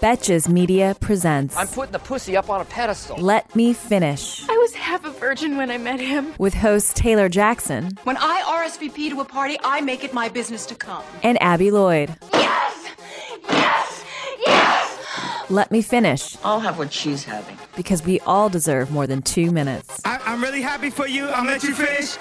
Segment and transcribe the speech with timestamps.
[0.00, 3.16] Betches Media presents I'm putting the pussy up on a pedestal.
[3.18, 6.34] Let Me Finish I was half a virgin when I met him.
[6.38, 10.66] with host Taylor Jackson When I RSVP to a party, I make it my business
[10.66, 11.02] to come.
[11.24, 12.14] and Abby Lloyd.
[12.32, 12.86] Yes!
[13.50, 14.04] Yes!
[14.46, 15.50] Yes!
[15.50, 17.56] Let Me Finish I'll have what she's having.
[17.74, 20.00] because we all deserve more than two minutes.
[20.04, 21.26] I, I'm really happy for you.
[21.28, 22.16] I'll let you finish.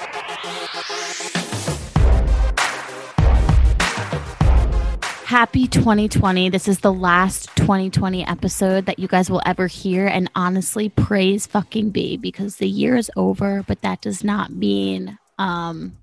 [5.28, 6.48] Happy 2020.
[6.48, 10.08] This is the last 2020 episode that you guys will ever hear.
[10.08, 15.18] And honestly, praise fucking be because the year is over, but that does not mean
[15.38, 15.98] um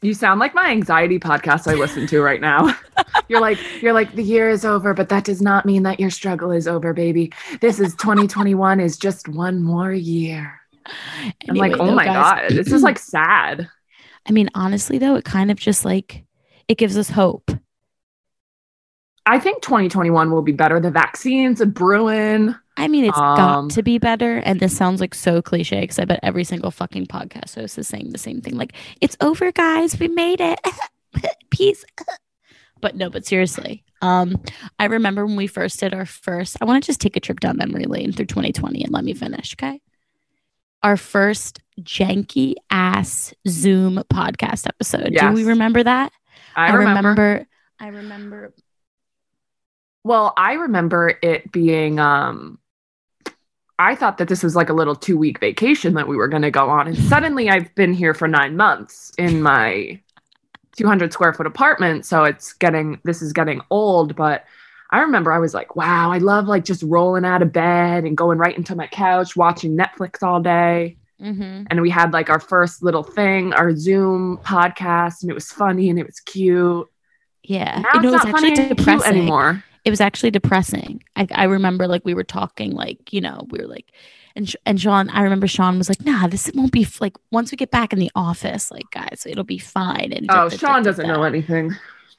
[0.00, 2.76] You sound like my anxiety podcast I listen to right now.
[3.28, 6.10] you're like, you're like, the year is over, but that does not mean that your
[6.10, 7.32] struggle is over, baby.
[7.60, 10.60] This is 2021 is just one more year.
[11.48, 13.68] I'm like, oh though, my guys- god, this is like sad.
[14.26, 16.24] I mean, honestly though, it kind of just like
[16.66, 17.52] it gives us hope.
[19.24, 20.80] I think 2021 will be better.
[20.80, 22.54] The vaccines are brewing.
[22.76, 24.38] I mean, it's Um, got to be better.
[24.38, 27.86] And this sounds like so cliche because I bet every single fucking podcast host is
[27.86, 28.56] saying the same thing.
[28.56, 29.98] Like, it's over, guys.
[29.98, 30.58] We made it.
[31.50, 31.84] Peace.
[32.80, 33.84] but no, but seriously.
[34.00, 34.42] Um,
[34.80, 37.38] I remember when we first did our first, I want to just take a trip
[37.38, 39.80] down memory lane through 2020 and let me finish, okay?
[40.82, 45.14] Our first janky ass Zoom podcast episode.
[45.16, 46.10] Do we remember that?
[46.56, 47.46] I, remember.
[47.78, 48.52] I remember
[50.04, 52.58] Well, I remember it being um
[53.78, 56.42] I thought that this was like a little two week vacation that we were going
[56.42, 56.86] to go on.
[56.86, 60.00] And suddenly I've been here for nine months in my
[60.76, 62.06] 200 square foot apartment.
[62.06, 64.14] So it's getting, this is getting old.
[64.14, 64.44] But
[64.90, 68.16] I remember I was like, wow, I love like just rolling out of bed and
[68.16, 70.96] going right into my couch, watching Netflix all day.
[71.20, 71.66] Mhm.
[71.70, 75.90] And we had like our first little thing, our Zoom podcast, and it was funny
[75.90, 76.88] and it was cute.
[77.42, 77.80] Yeah.
[77.80, 79.12] Now it's it's not funny actually and cute depressing.
[79.16, 79.64] anymore.
[79.84, 81.02] It was actually depressing.
[81.16, 83.86] I, I remember like we were talking, like, you know, we were like,
[84.36, 87.50] and, and Sean, I remember Sean was like, nah, this won't be f- like once
[87.50, 90.12] we get back in the office, like, guys, it'll be fine.
[90.12, 91.74] And Oh, da- da- Sean da- doesn't know anything.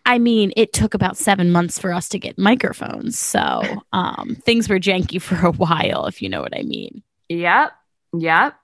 [0.05, 3.17] I mean, it took about seven months for us to get microphones.
[3.17, 3.61] So
[3.93, 7.01] um, things were janky for a while, if you know what I mean.
[7.29, 7.71] Yep.
[8.19, 8.55] Yep.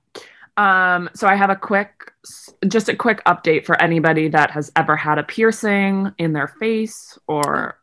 [0.58, 2.12] Um, so I have a quick,
[2.68, 7.18] just a quick update for anybody that has ever had a piercing in their face
[7.28, 7.78] or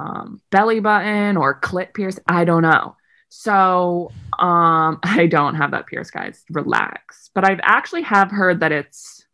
[0.00, 2.18] um, belly button or clit pierce.
[2.26, 2.96] I don't know.
[3.28, 6.44] So um, I don't have that pierce, guys.
[6.50, 7.30] Relax.
[7.34, 9.24] But I've actually have heard that it's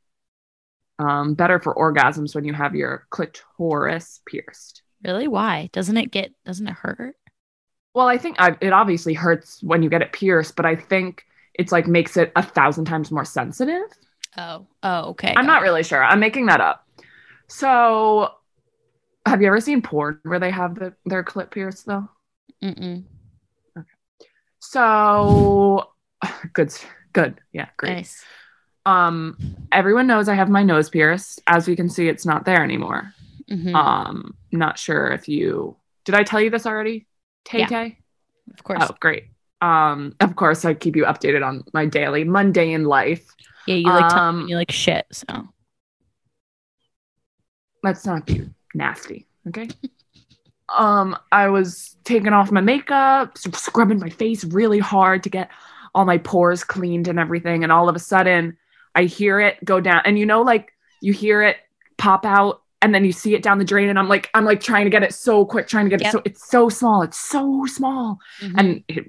[0.99, 4.83] um, better for orgasms when you have your clitoris pierced.
[5.05, 5.29] Really?
[5.29, 5.69] Why?
[5.73, 7.17] Doesn't it get, doesn't it hurt?
[7.95, 11.25] Well, I think I, it obviously hurts when you get it pierced, but I think
[11.55, 13.89] it's like makes it a thousand times more sensitive.
[14.37, 15.33] Oh, oh, okay.
[15.35, 16.03] I'm not really sure.
[16.03, 16.87] I'm making that up.
[17.49, 18.33] So,
[19.27, 22.09] have you ever seen porn where they have the, their clip pierced though?
[22.63, 23.05] Mm-mm.
[23.77, 23.87] Okay.
[24.61, 25.91] So,
[26.53, 26.73] good,
[27.13, 27.93] good, yeah, great.
[27.95, 28.25] Nice.
[28.87, 29.37] Um,
[29.73, 31.43] everyone knows I have my nose pierced.
[31.47, 33.13] As we can see, it's not there anymore.
[33.51, 33.75] Mhm.
[33.75, 36.15] Um, not sure if you did.
[36.15, 37.07] I tell you this already,
[37.45, 37.67] Tay Yeah.
[37.67, 37.99] Tay.
[38.53, 38.85] of course.
[38.89, 39.25] Oh, great.
[39.61, 43.35] Um, of course, I keep you updated on my daily mundane life.
[43.67, 45.07] yeah, you like, um, you like shit.
[45.11, 45.27] So
[47.83, 49.69] let's not be nasty, okay?
[50.77, 55.51] um, I was taking off my makeup, scrubbing my face really hard to get
[55.95, 58.57] all my pores cleaned and everything, and all of a sudden,
[58.95, 61.57] I hear it go down, and you know, like you hear it
[61.99, 64.61] pop out, and then you see it down the drain, and I'm like, I'm like
[64.61, 66.09] trying to get it so quick, trying to get Yep.
[66.09, 68.59] it so it's so small, it's so small, Mhm.
[68.59, 69.05] and it,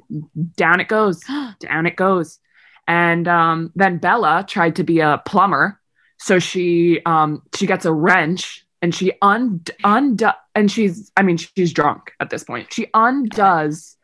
[0.55, 1.23] down it goes,
[1.59, 2.39] down it goes.
[2.87, 5.79] And um, then Bella tried to be a plumber,
[6.19, 11.37] so she um, she gets a wrench and she un undo and she's I mean
[11.37, 12.71] she's drunk at this point.
[12.73, 13.95] She undoes.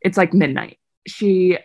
[0.00, 0.78] It's like midnight.
[1.06, 1.58] She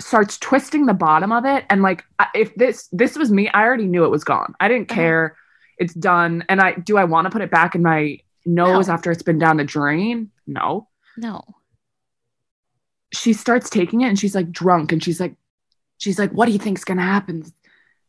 [0.00, 2.04] starts twisting the bottom of it, and like
[2.34, 4.54] if this this was me, I already knew it was gone.
[4.60, 5.00] I didn't Uh-huh.
[5.00, 5.36] care.
[5.78, 6.44] It's done.
[6.48, 8.94] And I do I want to put it back in my nose No.
[8.94, 10.30] after it's been down the drain?
[10.46, 11.42] No no.
[13.12, 15.34] she starts taking it and she's like drunk and she's like
[15.98, 17.44] she's like what do you think's gonna happen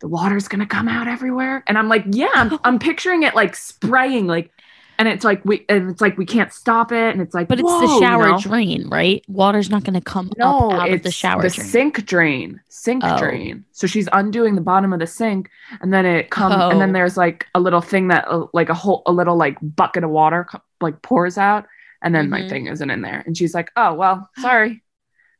[0.01, 1.63] the water's gonna come out everywhere.
[1.67, 4.51] And I'm like, yeah, I'm, I'm picturing it like spraying, like,
[4.99, 7.59] and it's like we, and it's like we can't stop it, and it's like, But
[7.59, 8.39] it's the you shower know?
[8.39, 9.23] drain, right?
[9.27, 11.67] Water's not to come No, up out it's of the shower the drain.
[11.69, 13.15] sink drain, sink Oh.
[13.17, 13.65] drain.
[13.71, 15.49] So she's undoing the bottom of the sink,
[15.81, 16.93] and then it comes, and then Oh.
[16.93, 20.09] there's like a little thing that, uh, like a whole, a little like bucket of
[20.09, 20.47] water,
[20.81, 21.65] like pours out,
[22.03, 22.49] and then my Mhm.
[22.49, 24.83] thing isn't in there, and she's like, "Oh well, sorry."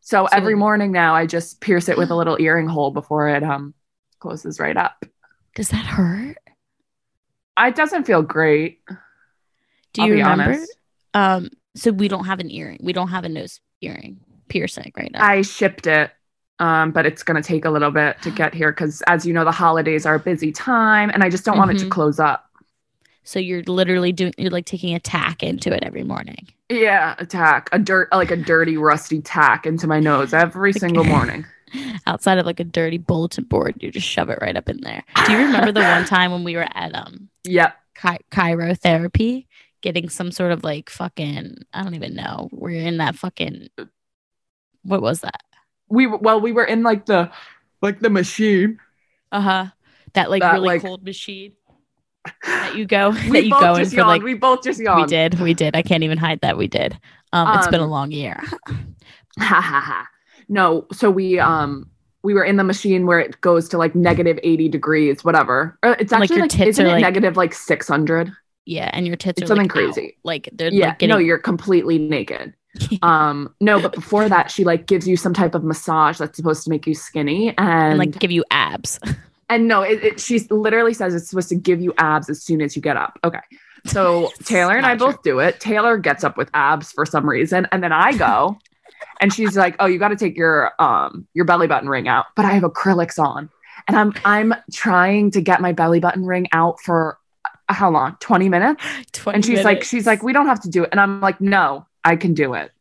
[0.02, 3.30] So, So every morning now, I just pierce it with a little earring hole before
[3.30, 3.74] it um
[4.22, 5.04] closes right up.
[5.56, 6.38] Does that hurt?
[7.60, 8.80] It doesn't feel great.
[9.94, 10.44] Do I'll you be remember?
[10.54, 10.72] honest.
[11.14, 12.80] Um, so we don't have an earring.
[12.82, 15.24] We don't have a nose earring piercing right now.
[15.26, 16.12] I shipped it,
[16.60, 19.44] um, but it's gonna take a little bit to get here because, as you know,
[19.44, 21.92] the holidays are a busy time, and I just don't want it to Mhm.
[21.92, 22.48] close up.
[23.24, 24.34] so you're literally doing.
[24.40, 26.48] You're like taking a tack into it every morning.
[26.70, 31.04] Yeah, a tack, a dirt, like a dirty, rusty tack into my nose every single
[31.04, 31.46] morning.
[32.08, 35.04] Outside of like a dirty bulletin board, you just shove it right up in there.
[35.26, 37.76] Do you remember the one time when we were at um Yep.
[37.96, 39.48] chi- cryotherapy,
[39.82, 42.50] getting some sort of like fucking I don't even know.
[42.52, 43.70] We're in that fucking.
[44.84, 45.42] What was that?
[45.90, 47.30] We were, well, we were in like the,
[47.82, 48.80] like the machine.
[49.32, 49.66] Uh huh.
[50.14, 51.54] That like That, really like- cold machine
[52.44, 54.08] that you go We that you both go in just for yawned.
[54.10, 55.02] like we both just yawned.
[55.02, 55.40] We did.
[55.40, 55.76] We did.
[55.76, 56.98] I can't even hide that we did.
[57.34, 58.40] Um, it's been a Um, long year.
[58.68, 58.76] Ha
[59.40, 60.08] ha ha.
[60.52, 61.90] No, so we um
[62.24, 65.80] we were in the machine where it goes to like negative eighty degrees, whatever.
[65.82, 67.88] Uh, It's And, like, actually your like, tits isn't are, it like- negative like six
[67.88, 68.32] hundred?
[68.66, 69.94] Yeah, and your tits It's are something like, out.
[69.96, 70.18] crazy.
[70.24, 72.54] Like they're Yeah, like getting no, you're completely naked.
[73.02, 76.64] um, no, but before that, she like gives you some type of massage that's supposed
[76.66, 79.00] to make you skinny, and, and like give you abs.
[79.50, 82.62] and no, it, it she literally says it's supposed to give you abs as soon
[82.62, 83.18] as you get up.
[83.24, 83.40] Okay.
[83.86, 85.08] So Taylor and I true.
[85.08, 85.60] both do it.
[85.60, 88.58] Taylor gets up with abs for some reason, and then I go,
[89.22, 92.26] and she's like, "Oh, you got to take your um your belly button ring out."
[92.36, 93.50] But I have acrylics on,
[93.88, 98.18] and I'm I'm trying to get my belly button ring out for uh, how long?
[98.20, 98.84] Twenty minutes.
[99.14, 100.90] 20 And she's like, she's like, we don't have to do it.
[100.92, 102.72] And I'm like, no, I can do it.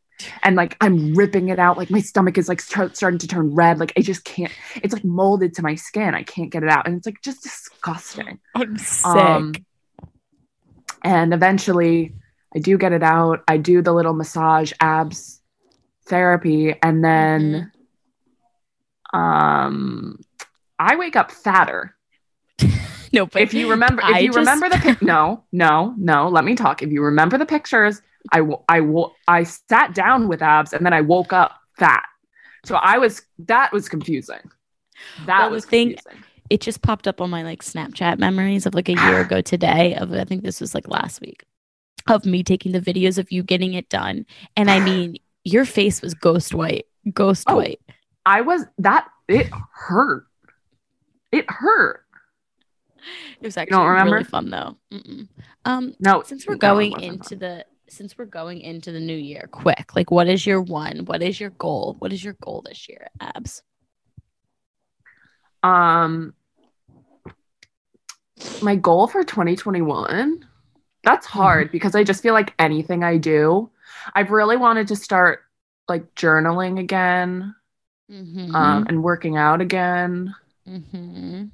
[0.43, 1.79] And like, I'm ripping it out.
[1.79, 3.79] Like my stomach is like start, starting to turn red.
[3.79, 4.53] Like I just can't.
[4.77, 6.15] It's like molded to my skin.
[6.15, 8.39] I can't get it out, and it's like just disgusting.
[8.55, 9.07] I'm sick.
[9.07, 9.55] Um,
[11.03, 12.15] and eventually,
[12.55, 13.43] I do get it out.
[13.49, 15.40] I do the little massage abs
[16.11, 17.73] therapy, and then,
[19.15, 20.21] um,
[20.79, 21.97] I wake up fatter.
[23.13, 26.29] no, but if you remember, if I you just- remember the pic, no, no, no.
[26.29, 26.83] Let me talk.
[26.83, 28.03] If you remember the pictures,
[28.33, 32.05] I, w- I, w- I sat down with abs, and then I woke up fat.
[32.65, 34.51] So I was that was confusing.
[35.25, 36.25] That Well, was thing- confusing.
[36.51, 39.95] it just popped up on my like Snapchat memories of like a year ago today.
[39.95, 41.45] Of I think this was like last week
[42.07, 46.03] of me taking the videos of you getting it done, and I mean your face
[46.03, 47.81] was ghost white, ghost Oh, white.
[48.27, 50.27] I was that it hurt.
[51.33, 52.05] It hurt.
[53.41, 53.79] It was actually
[54.11, 54.77] really fun though.
[54.93, 55.29] Mm-mm.
[55.65, 57.39] Um, No, since we're no, going into fun.
[57.39, 61.23] the since we're going into the new year quick like what is your one what
[61.25, 63.63] is your goal what is your goal this year abs
[65.65, 66.35] Um,
[68.63, 70.47] my goal for 2021.
[71.03, 71.39] That's Mm-hmm.
[71.39, 73.71] hard because I just feel like anything I do,
[74.15, 75.41] I've really wanted to start
[75.89, 77.55] like journaling again,
[78.11, 78.55] mm-hmm.
[78.55, 80.35] um, and working out again.
[80.69, 81.45] mm-hmm.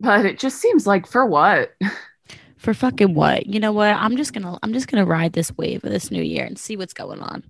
[0.00, 1.74] But it just seems like for what?
[2.56, 5.82] for fucking what you know what i'm just gonna i'm just gonna ride this wave
[5.82, 7.42] of this new year and see what's going on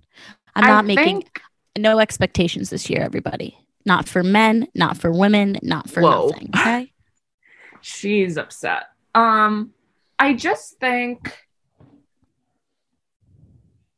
[0.55, 1.41] i'm I not making think-
[1.77, 6.27] no expectations this year everybody not for men not for women not for Whoa.
[6.29, 6.93] nothing okay
[7.81, 8.83] she's upset.
[9.13, 9.71] Um,
[10.17, 11.35] I just think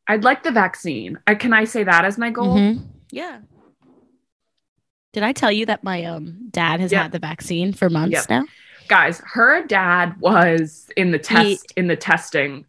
[0.08, 1.18] I'd like the vaccine.
[1.28, 2.56] I can I say that as my goal?
[2.58, 2.86] Mhm.
[3.12, 3.40] yeah
[5.14, 7.02] did i tell you that my um dad has Yep.
[7.04, 8.30] had the vaccine for months Yep.
[8.30, 8.46] now
[8.90, 12.66] Guys, her dad was in the test He- in the testing.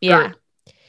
[0.00, 0.34] yeah Or-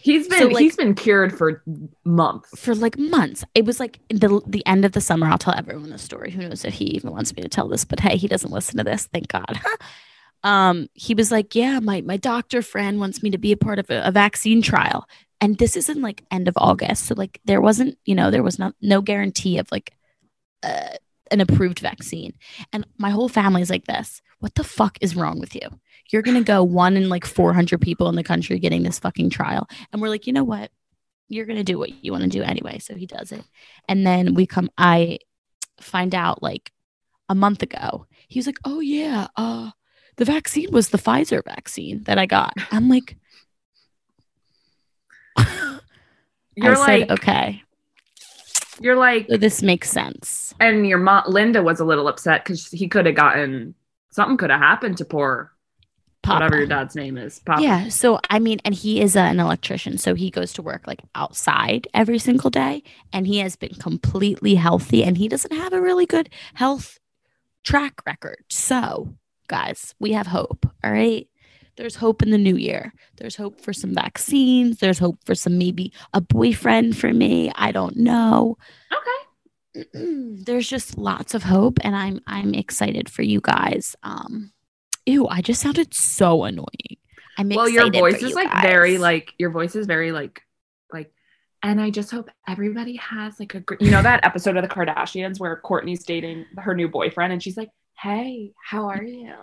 [0.01, 1.61] He's been So, like- he's been cured for
[2.05, 2.49] months.
[2.57, 3.43] for like months.
[3.53, 5.27] It was like the the end of the summer.
[5.27, 6.31] I'll tell everyone the story.
[6.31, 7.83] Who knows if he even wants me to tell this?
[7.83, 9.07] But hey, he doesn't listen to this.
[9.11, 9.59] Thank God.
[10.43, 13.79] um, he was like, "Yeah, my my doctor friend wants me to be a part
[13.79, 15.07] of a, a vaccine trial."
[15.41, 18.43] And this is in like end of August, so like there wasn't, you know, there
[18.43, 19.93] was not no guarantee of like
[20.63, 20.97] uh,
[21.31, 22.33] an approved vaccine.
[22.73, 24.21] And my whole family's like this.
[24.39, 25.61] What the fuck is wrong with you?
[26.11, 29.67] You're gonna go one in like 400 people in the country getting this fucking trial,
[29.91, 30.71] and we're like, you know what?
[31.29, 32.79] you're going to do what you want to do anyway.
[32.79, 33.43] So he does it.
[33.87, 35.19] And then we come, I
[35.79, 36.71] find out like
[37.29, 39.69] a month ago, he was like, oh, yeah, uh,
[40.19, 42.53] the vaccine was the Pfizer vaccine that I got.
[42.71, 43.15] I'm like,
[46.55, 47.63] You're I like said, okay.
[48.81, 50.53] You're like, So this makes sense.
[50.59, 53.75] and your mom Linda was a little upset because he could have gotten
[54.11, 55.53] something could have happened to poor
[56.21, 56.35] Papa.
[56.35, 57.39] whatever your dad's name is.
[57.39, 57.61] Papa.
[57.61, 57.87] Yeah.
[57.87, 59.97] So, I mean, and he is uh, an electrician.
[59.97, 62.83] So he goes to work like outside every single day
[63.13, 66.99] and he has been completely healthy and he doesn't have a really good health
[67.63, 68.43] track record.
[68.49, 69.13] So,
[69.49, 70.65] guys, we have hope.
[70.83, 71.27] All right.
[71.75, 72.93] There's hope in the new year.
[73.17, 74.79] There's hope for some vaccines.
[74.79, 77.51] There's hope for some maybe a boyfriend for me.
[77.55, 78.57] I don't know.
[78.91, 79.85] Okay.
[80.45, 83.95] There's just lots of hope and I'm I'm excited for you guys.
[84.03, 84.51] Um
[85.05, 86.97] ew, I just sounded so annoying.
[87.37, 88.61] I'm Well, your voice is you like guys.
[88.61, 90.41] very like your voice is very like
[90.91, 91.11] like
[91.63, 94.69] and I just hope everybody has like a gr- you know that episode of the
[94.69, 97.69] Kardashians where Kourtney's dating her new boyfriend and she's like,
[98.01, 99.33] "Hey, how are you?"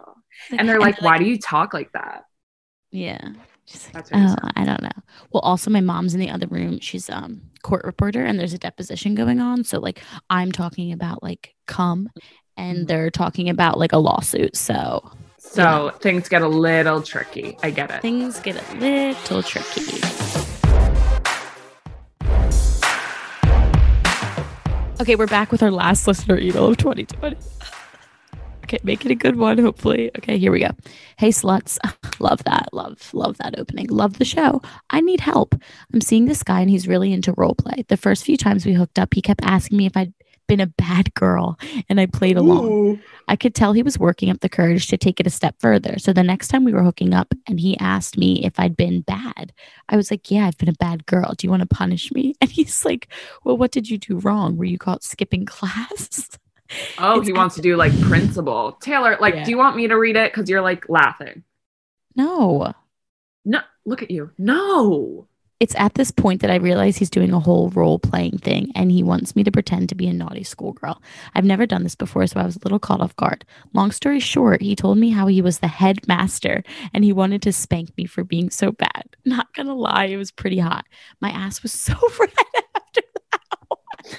[0.59, 2.25] And they're like, "Why do you talk like that?"
[2.91, 3.19] Yeah.
[3.23, 4.49] Like, That's what you oh.
[4.55, 5.03] I don't know.
[5.33, 6.79] Well, also my mom's in the other room.
[6.81, 9.65] She's um court reporter and there's a deposition going on.
[9.65, 12.09] So like I'm talking about like come
[12.57, 12.89] and Mhm.
[12.89, 14.57] they're talking about like a lawsuit.
[14.57, 17.59] So So things get a little tricky.
[17.63, 18.03] I get it.
[18.03, 20.01] things get a little tricky.
[24.99, 27.37] Okay, we're back with our last listener email of 2020.
[28.67, 30.11] Okay, make it a good one, hopefully.
[30.19, 30.71] Okay, here we go.
[31.19, 31.79] Hey, sluts.
[32.21, 32.69] Love that.
[32.73, 33.87] Love, love that opening.
[33.87, 34.61] Love the show.
[34.91, 35.55] I need help.
[35.95, 37.85] I'm seeing this guy and he's really into role play.
[37.87, 40.13] The first few times we hooked up, he kept asking me if I'd
[40.49, 41.59] been a bad girl
[41.89, 43.01] and I played along.
[43.29, 45.99] I could tell he was working up the courage to take it a step further.
[45.99, 49.03] So the next time we were hooking up and he asked me if I'd been
[49.03, 49.53] bad,
[49.89, 51.35] I was like, Yeah, I've been a bad girl.
[51.37, 52.35] Do you want to punish me?
[52.41, 53.09] And he's like,
[53.45, 54.57] Well, what did you do wrong?
[54.57, 56.29] Were you caught skipping class?
[56.99, 58.73] Oh, It's he wants to do like principal.
[58.81, 59.45] Taylor, like, Yeah.
[59.45, 60.33] do you want me to read it?
[60.33, 61.43] Because you're like laughing.
[62.15, 62.73] no.
[63.45, 64.31] No, look at you.
[64.39, 65.29] No.
[65.61, 68.91] It's at this point that I realize he's doing a whole role playing thing and
[68.91, 71.01] he wants me to pretend to be a naughty schoolgirl.
[71.35, 73.45] I've never done this before, so I was a little caught off guard.
[73.73, 77.53] Long story short, he told me how he was the headmaster and he wanted to
[77.53, 79.05] spank me for being so bad.
[79.25, 80.85] Not gonna lie, it was pretty hot.
[81.21, 82.33] My ass was so red
[82.77, 83.01] after
[83.33, 84.17] that.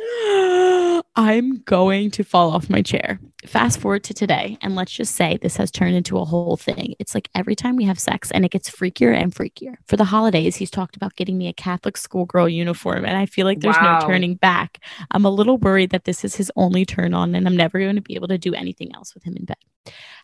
[1.16, 3.20] I'm going to fall off my chair.
[3.46, 6.94] Fast forward to today, and let's just say this has turned into a whole thing.
[6.98, 9.76] It's like every time we have sex, and it gets freakier and freakier.
[9.86, 13.46] For the holidays, he's talked about getting me a Catholic schoolgirl uniform, and I feel
[13.46, 14.00] like there's Wow.
[14.00, 14.78] no turning back.
[15.10, 17.96] I'm a little worried that this is his only turn on, and I'm never going
[17.96, 19.56] to be able to do anything else with him in bed.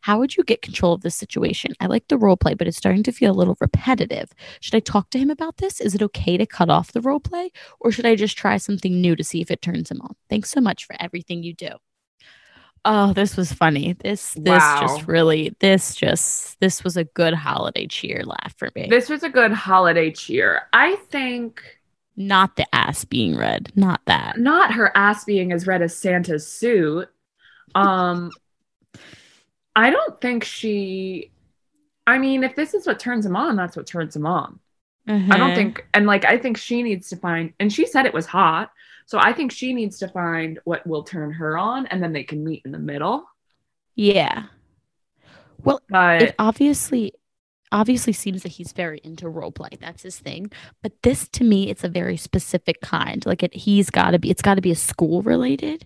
[0.03, 1.73] How would you get control of this situation?
[1.81, 4.31] I like the role play, but it's starting to feel a little repetitive.
[4.61, 5.81] Should I talk to him about this?
[5.81, 9.01] Is it okay to cut off the role play, or should I just try something
[9.01, 10.15] new to see if it turns him on?
[10.29, 11.71] Thanks so much for everything you do.
[12.89, 13.95] Oh, this was funny.
[13.95, 14.81] This this Wow.
[14.81, 18.89] just really this just this was a good holiday cheer laugh for me.
[18.89, 20.69] This was a good holiday cheer.
[20.73, 21.63] I think
[22.17, 23.73] Not the ass being red.
[23.77, 24.37] Not that.
[24.37, 27.09] not her ass being as red as Santa's suit.
[27.75, 28.31] Um
[29.77, 31.33] I don't think she
[32.07, 34.61] I mean, if this is what turns him on, that's what turns him on.
[35.09, 35.39] I Uh-huh.
[35.39, 38.27] don't think and like I think she needs to find and she said it was
[38.27, 38.71] hot.
[39.07, 42.25] So I think she needs to find what will turn her on and then they
[42.25, 43.25] can meet in the middle.
[43.95, 44.45] Yeah.
[45.65, 47.13] Well, But it obviously
[47.73, 50.51] obviously seems that he's very into role play that's his thing
[50.83, 54.31] but this to me it's a very specific kind like it he's got to be
[54.31, 55.85] it's got to be a school related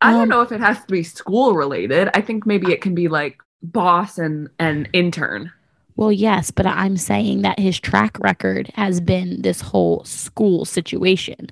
[0.00, 2.08] I don't um, know if it has to be school related.
[2.14, 5.52] I think maybe it can be like boss and and intern.
[5.96, 11.50] well yes but i'm saying that his track record has been this whole school situation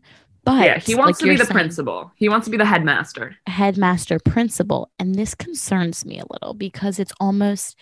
[0.57, 2.12] but yeah, he wants like to be the saying, principal.
[2.17, 3.37] He wants to be the headmaster.
[3.47, 7.76] headmaster principal and this concerns me a little because it's almost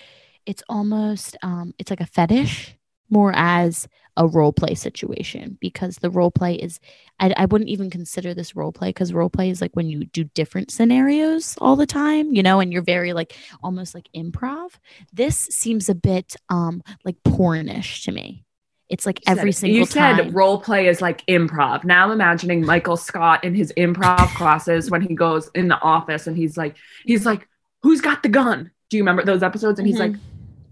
[0.47, 2.77] it's almost um it's like a fetish
[3.09, 6.81] more as a role play situation because the role play is
[7.21, 10.07] I, I wouldn't even consider this role play because role play is like when you
[10.07, 14.71] do different scenarios all the time you know and you're very like almost like improv
[15.13, 18.46] this seems a bit um like pornish to me
[18.89, 21.85] it's like You every said- single you time said role play is like improv.
[21.85, 26.27] Now I'm imagining Michael Scott in his improv classes when he goes in the office
[26.27, 27.49] and he's like, he's like,
[27.83, 28.71] who's got the gun?
[28.91, 29.79] Do you remember those episodes?
[29.81, 30.13] And he's Mhm.
[30.13, 30.17] like,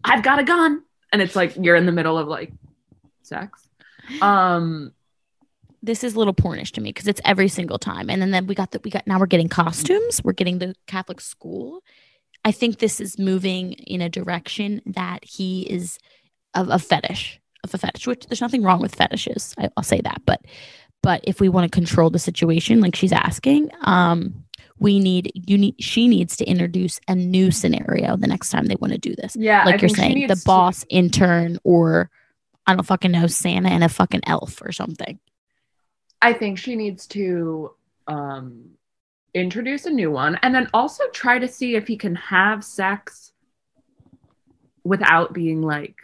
[0.05, 0.83] I've got a gun.
[1.13, 2.53] And it's like you're in the middle of like
[3.23, 3.69] sex.
[4.21, 4.93] Um,
[5.83, 8.09] this is a little pornish to me because it's every single time.
[8.11, 10.75] And then, then we got that we got now we're getting costumes, we're getting the
[10.87, 11.83] Catholic school.
[12.45, 15.99] I think this is moving in a direction that he is
[16.55, 19.55] of a fetish, of a fetish, which there's nothing wrong with fetishes.
[19.59, 20.23] I, I'll say that.
[20.25, 20.43] But
[21.03, 24.45] but if we want to control the situation, like she's asking, um,
[24.79, 28.77] we need you need she needs to introduce a new scenario the next time they
[28.77, 29.37] want to do this.
[29.37, 32.11] yeah, I like you're saying, the needs to- boss intern or
[32.67, 35.19] I don't fucking know, Santa and a fucking elf or something.
[36.23, 37.75] I think she needs to
[38.07, 38.71] um
[39.35, 43.33] introduce a new one and then also try to see if he can have sex
[44.85, 45.97] without being like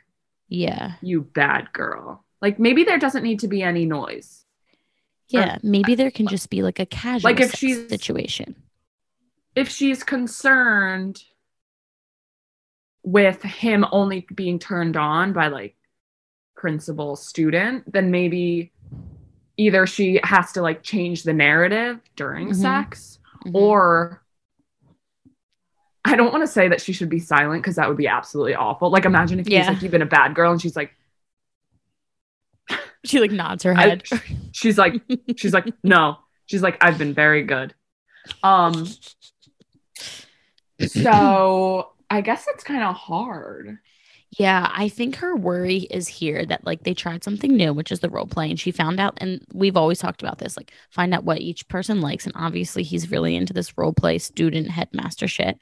[0.50, 0.92] Yeah.
[1.00, 2.24] you bad girl.
[2.42, 4.44] Like maybe there doesn't need to be any noise.
[5.28, 5.58] Yeah.
[5.62, 8.56] Maybe there can just be like a casual Like if she's- situation.
[9.56, 11.22] If she's concerned
[13.02, 15.76] with him only being turned on by like
[16.56, 18.72] principal student, then maybe
[19.56, 22.54] either she has to like change the narrative during Mhm.
[22.56, 23.54] sex Mhm.
[23.54, 24.22] or
[26.10, 28.54] I don't want to say that she should be silent because that would be absolutely
[28.54, 28.90] awful.
[28.90, 30.92] Like imagine if he's like you've been a bad girl and she's like
[33.04, 34.04] she like nods her I- head.
[34.52, 34.94] she's like
[35.36, 37.74] she's like no she's like i've been very good
[38.42, 38.86] um
[40.86, 43.78] so i guess it's kind of hard
[44.38, 47.98] Yeah, I think her worry is here that like they tried something new, which is
[47.98, 51.12] the role play, and she found out, and we've always talked about this, like find
[51.12, 55.26] out what each person likes, and obviously he's really into this role play student headmaster
[55.26, 55.58] shit.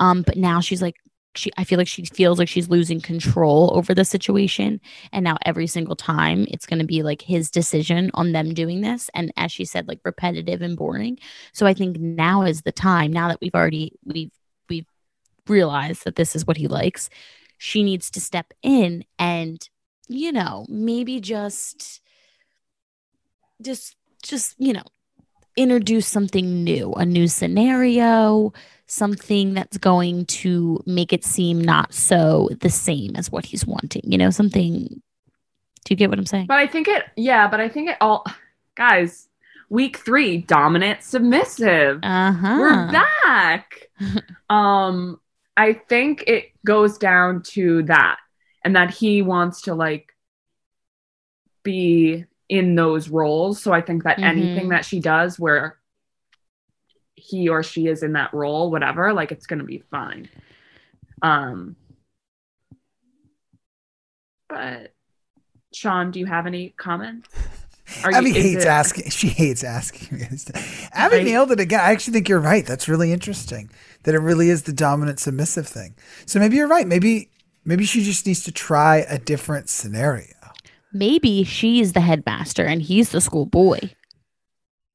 [0.00, 0.96] Um, but now she's like,
[1.34, 4.80] she, I feel like she feels like she's losing control over the situation,
[5.12, 8.80] and now every single time it's going to be like his decision on them doing
[8.80, 11.18] this, and as she said, like repetitive and boring.
[11.52, 13.12] So I think now is the time.
[13.12, 14.32] Now that we've already we've
[14.68, 14.86] we've
[15.46, 17.08] realized that this is what he likes
[17.58, 19.68] she needs to step in and
[20.08, 22.00] you know maybe just
[23.60, 24.84] just just you know
[25.58, 28.52] introduce something new a new scenario
[28.86, 34.02] something that's going to make it seem not so the same as what he's wanting
[34.04, 35.02] you know something
[35.84, 36.46] do you get what i'm saying?
[36.46, 38.24] But i think it yeah but i think it all
[38.76, 39.28] guys
[39.68, 42.00] week three dominant submissive.
[42.02, 42.56] Uh-huh.
[42.58, 43.88] We're back.
[44.48, 45.20] Um
[45.56, 48.16] i think it goes down to that
[48.64, 50.14] and that he wants to like
[51.62, 54.22] be in those roles so i think that Mhm.
[54.24, 55.76] anything that she does where
[57.14, 60.28] he or she is in that role whatever like it's gonna be fine
[61.22, 61.76] um
[64.48, 64.94] but
[65.72, 67.28] sean do you have any comments
[68.04, 69.04] Are Abby you- hates it- asking.
[69.10, 70.18] She hates asking.
[70.18, 70.90] me this stuff.
[70.92, 71.24] Abby Right.
[71.24, 71.80] nailed it again.
[71.80, 72.66] I actually think you're right.
[72.66, 73.70] That's really interesting.
[74.02, 75.94] That it really is the dominant submissive thing.
[76.26, 76.86] So maybe you're right.
[76.86, 77.30] Maybe
[77.64, 80.34] maybe she just needs to try a different scenario.
[80.92, 83.78] Maybe she's the headmaster and he's the school boy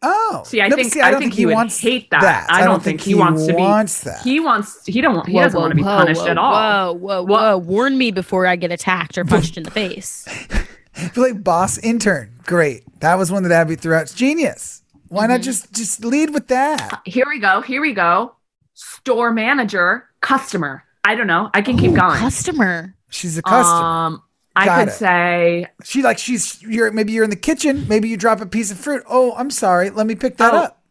[0.05, 2.47] Oh, See, I No, think see, I, don't think, he would wants hate that.
[2.49, 3.61] I, don't think, he, wants to be.
[3.61, 4.21] wants that.
[4.21, 4.85] He wants.
[4.85, 5.25] He don't.
[5.25, 6.51] He Whoa, doesn't whoa, want to be whoa, punished whoa, at all.
[6.51, 7.57] Whoa, whoa, What- whoa.
[7.59, 10.27] Warn me before I get attacked or punched in the face.
[10.93, 12.33] Feel like boss intern.
[12.45, 12.83] Great.
[12.99, 14.01] That was one that Abby threw out.
[14.01, 14.83] It's genius.
[15.07, 15.31] Why Mm-hmm.
[15.31, 17.01] not just just lead with that?
[17.05, 17.61] Here we go.
[17.61, 18.35] Here we go.
[18.73, 20.83] Store manager, customer.
[21.05, 21.49] I don't know.
[21.53, 22.17] I can keep Ooh, going.
[22.17, 22.93] Customer.
[23.09, 23.85] She's a customer.
[23.87, 24.23] Um,
[24.55, 24.91] I Got could it.
[24.91, 27.87] say, she like she's you're maybe you're in the kitchen.
[27.87, 29.03] Maybe you drop a piece of fruit.
[29.09, 29.89] Oh, I'm sorry.
[29.89, 30.81] Let me pick that Oh, up.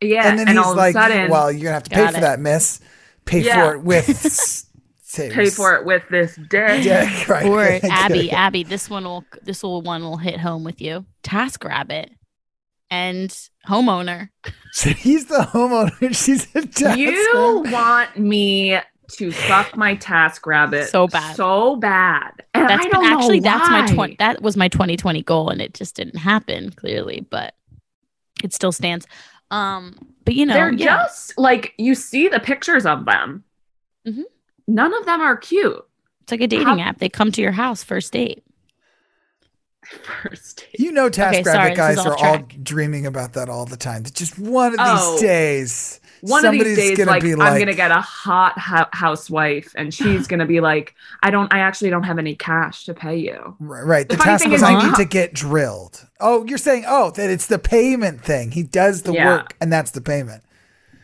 [0.00, 1.90] yeah, and then and he's all like, of a sudden, "Well, you're gonna have to
[1.90, 2.20] pay Got for it.
[2.22, 2.80] that, miss.
[3.24, 3.64] Pay Yeah.
[3.66, 4.66] for it with s-
[5.14, 6.84] pay for it with this dick.
[6.84, 7.46] Yeah, right.
[7.46, 8.30] Or it, Abby.
[8.30, 11.04] Abby, this one will this will one will hit home with you.
[11.24, 12.10] Task rabbit
[12.90, 13.30] and
[13.68, 14.28] homeowner.
[14.72, 16.14] So he's the homeowner.
[16.14, 17.10] She's a task You
[17.64, 17.72] rabbit.
[17.72, 18.78] want me
[19.16, 21.36] to suck my TaskRabbit So bad.
[21.36, 25.22] so bad, and That's I don't know actually that's my twenty that was my 2020
[25.22, 27.54] goal and it just didn't happen clearly, but
[28.42, 29.06] it still stands.
[29.50, 30.84] Um, but you know, They're yeah.
[31.04, 33.44] just like you see the pictures of them.
[34.06, 34.22] Mhm.
[34.68, 35.84] None of them are cute.
[36.22, 36.98] it's like a dating how- app.
[36.98, 38.44] They come to your house first date.
[40.22, 40.78] First date.
[40.80, 43.64] You know, task Okay, sorry, rabbit this guys are off all dreaming about that all
[43.66, 44.04] the time.
[44.04, 45.18] Just one of these Oh.
[45.20, 48.88] days, One somebody's of these days, gonna like, be I'm gonna get a hot hou-
[48.92, 52.94] housewife, and she's gonna be like, I don't, I actually don't have any cash to
[52.94, 53.56] pay you.
[53.60, 54.08] Right, right.
[54.08, 56.06] The, The funny task thing was is- I need to get drilled.
[56.20, 58.50] Oh, you're saying oh that it's the payment thing.
[58.50, 59.26] He does the Yeah.
[59.26, 60.42] work and that's the payment.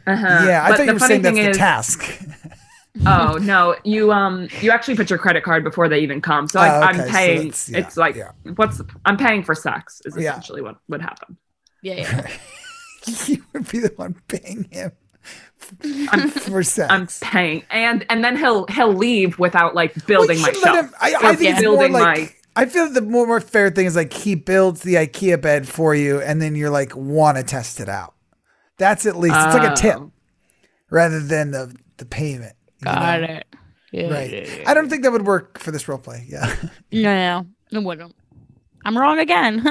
[0.06, 0.44] Uh-huh.
[0.46, 2.22] yeah, I But thought you were saying that's thing the task.
[3.06, 6.46] oh no, you um, you actually put your credit card before they even come.
[6.48, 7.36] So Oh, I, okay, I'm paying.
[7.38, 8.30] that's- yeah, it's like, yeah.
[8.56, 10.30] what's the, I'm paying for sex is Yeah.
[10.30, 11.36] essentially what would happen.
[11.82, 12.30] Yeah, yeah.
[13.26, 14.92] you would be the one paying him
[16.12, 16.92] I'm for sex.
[16.92, 20.62] I'm paying, and and then he'll he'll leave without like building Well, my you should
[20.64, 20.86] let shelf.
[20.86, 23.84] him- I, I think it's more like my I feel the more, more fair thing
[23.86, 27.42] is like he builds the IKEA bed for you, and then you're like want to
[27.42, 28.14] test it out.
[28.78, 30.12] That's at least it's like a tip Oh.
[30.90, 32.54] rather than the the payment.
[32.84, 33.26] Got know?
[33.26, 33.46] it.
[33.92, 34.30] Yeah, Right.
[34.32, 34.70] yeah, yeah.
[34.70, 36.26] I don't think that would work for this role play.
[36.28, 36.54] Yeah.
[36.92, 38.14] No, no, it wouldn't.
[38.84, 39.62] I'm wrong again.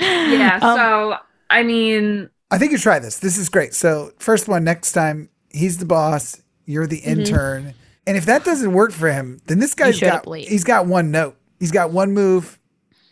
[0.00, 0.58] yeah.
[0.62, 1.16] Um, so
[1.52, 3.18] I mean, I think you try this.
[3.18, 3.74] This is great.
[3.74, 7.74] So first one next time, he's the boss, you're the intern.
[8.06, 10.48] And if that doesn't work for him, then this guy's showed got up late.
[10.48, 11.36] he's got one note.
[11.60, 12.58] He's got one move.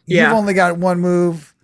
[0.06, 0.24] Yeah.
[0.28, 1.54] You've only got one move,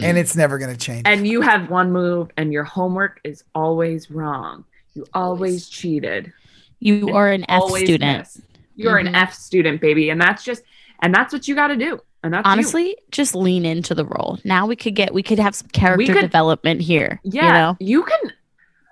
[0.00, 1.02] and it's never going to change.
[1.04, 4.64] and you have one move and your homework is always wrong.
[4.94, 6.32] You always cheated.
[6.80, 8.18] You are an F student.
[8.18, 8.40] missed.
[8.76, 9.08] You're Mhm.
[9.08, 10.10] an F student, baby.
[10.10, 10.62] And that's just
[11.00, 12.00] and that's what you gotta do.
[12.24, 12.50] And that's you.
[12.50, 14.38] Honestly, just lean into the role.
[14.44, 17.20] Now we could get we could have some character could- development here.
[17.22, 17.76] Yeah, You know?
[17.80, 18.32] you can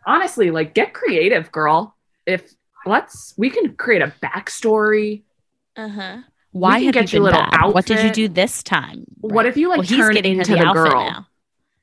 [0.07, 1.97] honestly like get creative, girl.
[2.27, 2.53] If
[2.87, 5.23] let's we can create a backstory.
[5.77, 6.19] Uh-huh.
[6.51, 7.73] Why have get you you a been little bad?
[7.73, 9.07] What did you do this time?
[9.23, 10.93] What if you like Well, he's turn getting into the the, girl?
[11.11, 11.27] now.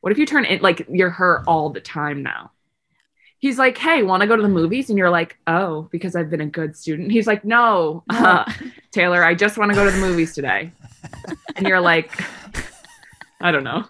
[0.02, 2.52] What if you turn it like you're her all the time now?
[3.40, 4.90] He's like, hey, want to go to the movies?
[4.90, 7.12] And you're like, oh, because I've been a good student.
[7.12, 8.52] He's like, no, uh,
[8.92, 10.72] Taylor, I just want to go to the movies today.
[11.56, 12.12] and you're like,
[13.42, 13.86] I don't know.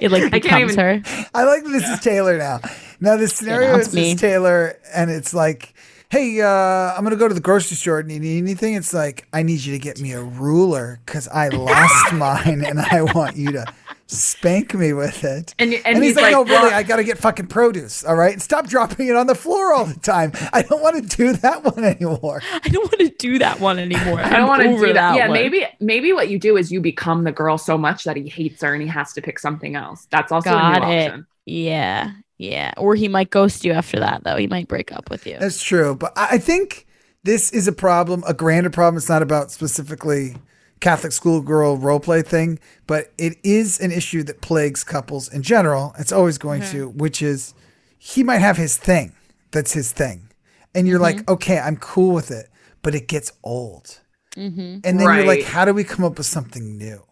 [0.00, 1.26] It like I can't becomes even- her.
[1.34, 2.60] I like that this is Taylor now.
[3.00, 4.14] Now the scenario is it's me.
[4.14, 5.72] Taylor, and it's like,
[6.10, 6.46] hey, uh,
[6.94, 8.02] I'm gonna go to the grocery store.
[8.02, 8.74] Do you need anything?
[8.74, 12.78] It's like, I need you to get me a ruler because I lost mine, and
[12.78, 13.64] I want you to
[14.10, 15.54] spank me with it.
[15.58, 18.04] And, and, And, he's, he's, like, like, no, really, I gotta get fucking produce.
[18.04, 20.32] All right, and stop dropping it on the floor all the time.
[20.52, 22.42] I don't want to do that one anymore.
[22.62, 24.20] I don't want to do that one anymore.
[24.20, 25.16] I don't want to do that.
[25.16, 25.32] yeah, one.
[25.34, 28.62] maybe maybe what you do is you become the girl so much that he hates
[28.62, 30.06] her and he has to pick something else.
[30.10, 31.06] That's also a Got new it.
[31.08, 31.26] option.
[31.46, 32.12] Yeah.
[32.38, 32.72] Yeah.
[32.76, 34.36] Or he might ghost you after that though.
[34.36, 35.36] He might break up with you.
[35.38, 36.86] That's true, but I I think
[37.22, 38.96] this is a problem, a grander problem.
[38.96, 40.36] It's not about specifically
[40.80, 45.94] Catholic schoolgirl role play thing, but it is an issue that plagues couples in general.
[45.98, 47.54] It's always going to, which is
[47.98, 49.12] he might have his thing
[49.50, 50.28] that's his thing,
[50.74, 52.48] and you're like, okay, I'm cool with it,
[52.82, 54.00] but it gets old,
[54.36, 54.78] Mm-hmm.
[54.84, 57.02] and then you're like, how do we come up with something new?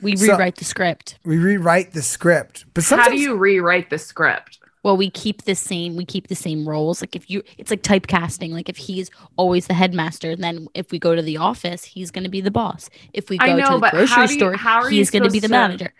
[0.00, 1.18] We So- rewrite the script.
[1.24, 4.59] We rewrite the script, but sometimes How do you rewrite the script?
[4.82, 5.94] Well, we keep the same.
[5.96, 7.02] We keep the same roles.
[7.02, 8.50] Like if you, it's like typecasting.
[8.52, 12.24] Like if he's always the headmaster, then if we go to the office, he's going
[12.24, 12.88] to be the boss.
[13.12, 15.30] If we go know, to the grocery you- store, how are you he's going to
[15.30, 15.92] be the manager.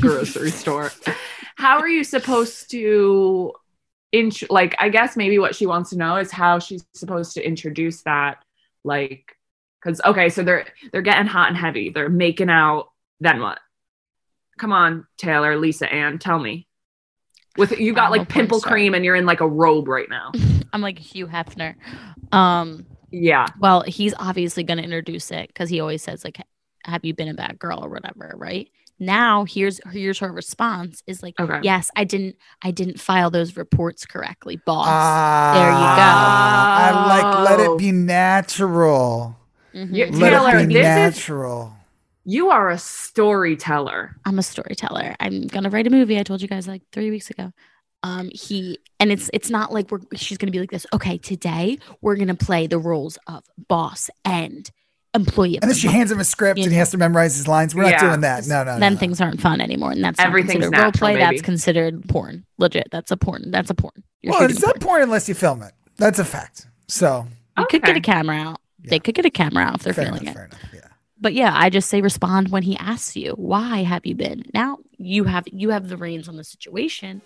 [0.00, 0.92] grocery store.
[1.56, 3.52] How are you supposed to
[4.12, 7.46] int- like I guess maybe what she wants to know is how she's supposed to
[7.46, 8.44] introduce that
[8.84, 9.34] like
[9.82, 11.88] cuz okay, so they're they're getting hot and heavy.
[11.88, 12.90] They're making out,
[13.20, 13.58] then what?
[14.58, 16.66] Come on, Taylor, Lisa Ann, tell me.
[17.58, 18.72] With you got like pimple star.
[18.72, 20.32] cream and you're in like a robe right now.
[20.72, 21.74] I'm like Hugh Hefner.
[22.32, 22.86] Um.
[23.10, 23.46] Yeah.
[23.60, 26.38] Well, he's obviously going to introduce it because he always says like,
[26.84, 31.22] "Have you been a bad girl or whatever?" Right now, here's here's her response is
[31.22, 31.60] like, Okay.
[31.62, 37.74] "Yes, I didn't I didn't file those reports correctly, boss." Ah, I like let Oh.
[37.74, 39.36] it be natural.
[39.74, 39.94] Mhm.
[39.94, 41.75] You- Let Taylor, it be this is natural.
[42.28, 44.16] You are a storyteller.
[44.24, 45.14] I'm a storyteller.
[45.20, 46.18] I'm gonna write a movie.
[46.18, 47.52] I told you guys like three weeks ago.
[48.02, 50.86] Um, he and it's it's not like we're she's gonna be like this.
[50.92, 54.70] Okay, today we're gonna play the roles of boss and
[55.14, 55.58] employee.
[55.62, 55.96] And then she month.
[55.96, 57.74] hands him a script You and he has to memorize his lines.
[57.74, 58.46] We're not doing that.
[58.46, 58.80] No, no, no.
[58.80, 58.98] then no.
[58.98, 61.16] things aren't fun anymore, and that's not Everything's role natural, play.
[61.16, 62.44] That's considered porn.
[62.58, 63.50] Legit, that's a porn.
[63.50, 64.02] That's a porn.
[64.20, 64.88] You're Well, shooting it's not porn.
[64.90, 65.72] porn unless you film it.
[65.96, 66.66] That's a fact.
[66.88, 67.26] So
[67.58, 68.60] You could get a camera out.
[68.88, 70.75] They could get a camera out if they're fair feeling enough, it.
[71.22, 71.36] Fair enough.
[71.36, 71.44] Yeah.
[71.46, 74.78] But yeah, I just say respond when he asks you, "Why have you been?" Now
[74.98, 77.22] you have you have the reins on the situation.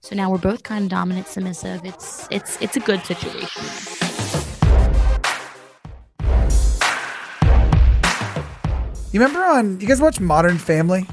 [0.00, 1.84] So now we're both kind of dominant, submissive.
[1.84, 3.62] It's it's it's a good situation.
[9.12, 11.06] You remember on you guys watch Modern Family?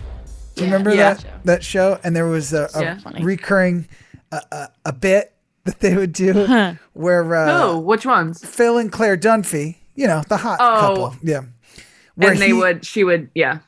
[0.56, 1.14] Do you remember Yeah.
[1.14, 2.00] that that show?
[2.04, 2.98] And there was a, a Yeah.
[3.22, 3.88] Recurring
[4.32, 5.34] a, a, a bit
[5.66, 6.74] that they would do Huh.
[6.94, 8.44] where uh, oh, which ones?
[8.44, 10.80] Phil and Claire Dunphy, you know, the hot Oh.
[10.80, 11.42] couple, yeah,
[12.15, 13.60] where and they he- would she would yeah.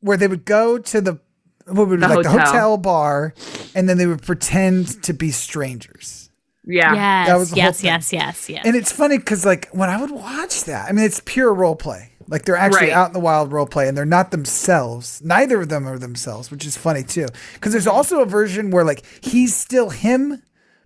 [0.00, 1.18] where they would go to the
[1.66, 2.46] what would The like the hotel.
[2.46, 3.34] hotel bar,
[3.74, 6.30] and then they would pretend to be strangers.
[6.66, 6.94] Yeah.
[6.94, 8.62] Yes, That was the yes, yes, yes, yes.
[8.66, 11.76] And it's funny because like when I would watch that, I mean, it's pure role
[11.76, 12.10] play.
[12.26, 12.92] Like they're actually Right.
[12.92, 15.20] out in the wild role play, and they're not themselves.
[15.22, 17.26] Neither of them are themselves, which is funny too.
[17.54, 20.42] Because there's also a version where like he's still him,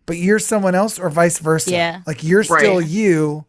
[0.07, 1.71] but you're someone else, or vice versa.
[1.71, 2.01] Yeah.
[2.09, 3.44] Like you're still you,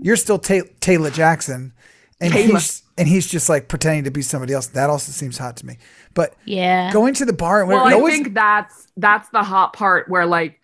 [0.00, 1.72] you're still Ta- Taylor Jackson,
[2.20, 2.54] and Taylor.
[2.54, 4.68] he's and he's just like pretending to be somebody else.
[4.68, 5.76] That also seems hot to me.
[6.14, 6.92] But yeah.
[6.92, 10.08] going to the bar and Well, whatever, I always- think that's that's the hot part
[10.08, 10.60] where like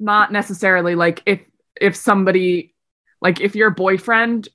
[0.00, 1.40] not necessarily like if
[1.80, 2.74] if somebody
[3.20, 4.48] like if your boyfriend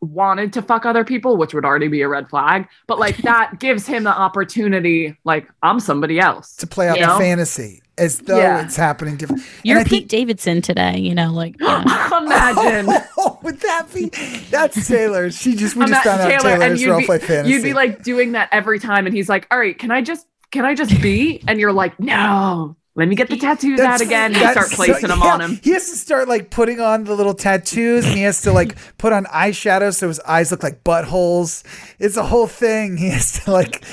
[0.00, 3.58] wanted to fuck other people, which would already be a red flag, but like that
[3.60, 6.56] gives him the opportunity like I'm somebody else.
[6.56, 7.18] to play out you the know?
[7.18, 8.64] fantasy as though Yeah.
[8.64, 9.42] it's happening different.
[9.62, 11.84] You're And Pete think- Davidson today, you know, like you know.
[12.22, 12.88] Imagine.
[13.22, 14.06] Oh, would that be?
[14.50, 15.30] That's Taylor.
[15.30, 17.52] She just we just Ima- found Taylor, and Taylor's you'd role be, play fantasy.
[17.52, 20.26] you'd be like doing that every time, and he's like, "All right, can I just
[20.50, 24.34] can I just be?" And you're like, "No, Let me get the tattoos out again
[24.34, 25.60] and start placing so- them yeah, on him.
[25.62, 28.76] He has to start like putting on the little tattoos and he has to like
[28.98, 31.62] put on eyeshadow so his eyes look like buttholes.
[32.00, 32.96] It's a whole thing.
[33.00, 33.84] He has to like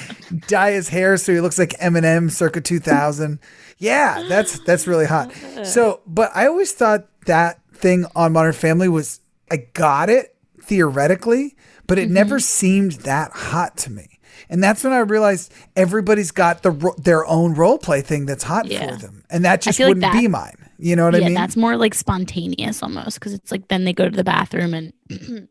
[0.47, 3.39] dye his hair so he looks like Eminem circa 2000.
[3.77, 5.31] Yeah, that's that's really hot.
[5.63, 11.55] So, but I always thought that thing on Modern Family was I got it theoretically,
[11.85, 12.41] but it never mm-hmm.
[12.41, 14.16] seemed that hot to me.
[14.49, 18.43] And that's when I realized everybody's got the ro- their own role play thing that's
[18.43, 18.95] hot Yeah.
[18.95, 20.55] for them, and that just wouldn't that- be mine.
[20.79, 21.33] You know what yeah, I mean?
[21.33, 24.73] Yeah, that's more like spontaneous almost because it's like then they go to the bathroom
[24.75, 24.93] and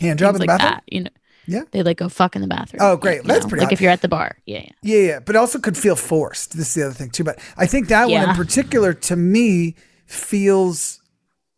[0.00, 0.70] Hand job in the like bathroom.
[0.70, 0.84] that.
[0.86, 1.10] You know,
[1.46, 1.62] Yeah.
[1.72, 2.78] they like go fuck in the bathroom.
[2.80, 3.22] Oh, great.
[3.22, 3.72] you That's know, pretty like hot.
[3.72, 4.38] if you're at the bar.
[4.46, 4.70] Yeah, yeah.
[4.82, 6.56] Yeah, yeah, but also could feel forced.
[6.56, 7.24] This is the other thing too.
[7.24, 9.74] But I think that one in particular, to me,
[10.06, 11.00] feels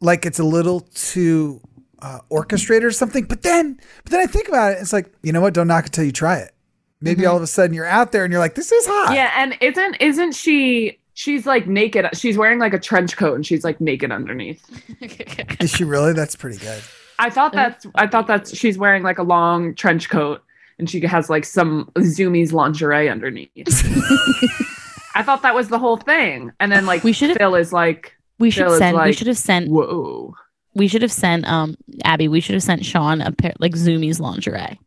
[0.00, 1.60] like it's a little too
[2.00, 3.24] uh, orchestrated or something.
[3.24, 4.78] But then, but then I think about it.
[4.80, 5.52] It's like you know what?
[5.54, 6.52] Don't knock it till you try it.
[7.00, 7.30] Maybe Mm-hmm.
[7.30, 9.14] all of a sudden you're out there and you're like, this is hot.
[9.14, 10.98] Yeah, and isn't isn't she?
[11.14, 12.06] She's like naked.
[12.14, 14.62] She's wearing like a trench coat and she's like naked underneath.
[15.60, 16.12] Is she really?
[16.14, 16.82] That's pretty good.
[17.18, 20.42] I thought that's I thought that's she's wearing like a long trench coat
[20.78, 23.50] and she has like some Zoomies lingerie underneath.
[25.14, 26.52] I thought that was the whole thing.
[26.60, 28.98] And then like We should've- Phil is like We should Phil is send.
[28.98, 29.68] we should have sent.
[29.68, 30.34] Whoa.
[30.74, 31.46] We should have sent.
[31.46, 32.28] Um, Abby.
[32.28, 34.78] We should have sent Sean a pair like Zoomies lingerie.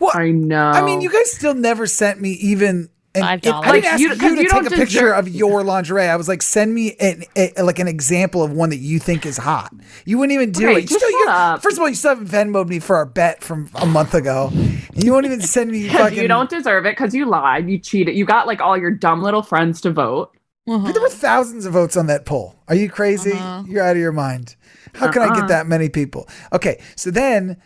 [0.00, 0.70] Well, I know.
[0.70, 2.90] I mean, you guys still never sent me even.
[3.14, 5.18] An, Five it- I didn't ask you- you, 'cause to you take a picture deserve-
[5.20, 6.04] of your lingerie.
[6.06, 9.24] I was like, send me an, a, like an example of one that you think
[9.24, 9.72] is hot.
[10.04, 10.82] You wouldn't even do Okay, it.
[10.82, 11.62] You just still, shut you- up.
[11.62, 14.52] First of all, you still haven't Venmoed me for our bet from a month ago.
[14.94, 16.18] You won't even send me fucking.
[16.18, 18.14] you don't deserve it because you lied, you cheated.
[18.14, 20.36] You got like all your dumb little friends to vote.
[20.66, 22.54] But there were thousands of votes on that poll.
[22.68, 23.32] Are you crazy?
[23.32, 23.62] Uh-huh.
[23.66, 24.56] You're out of your mind.
[24.94, 25.36] How can I Uh-uh.
[25.40, 26.28] get that many people?
[26.52, 27.56] Okay, so then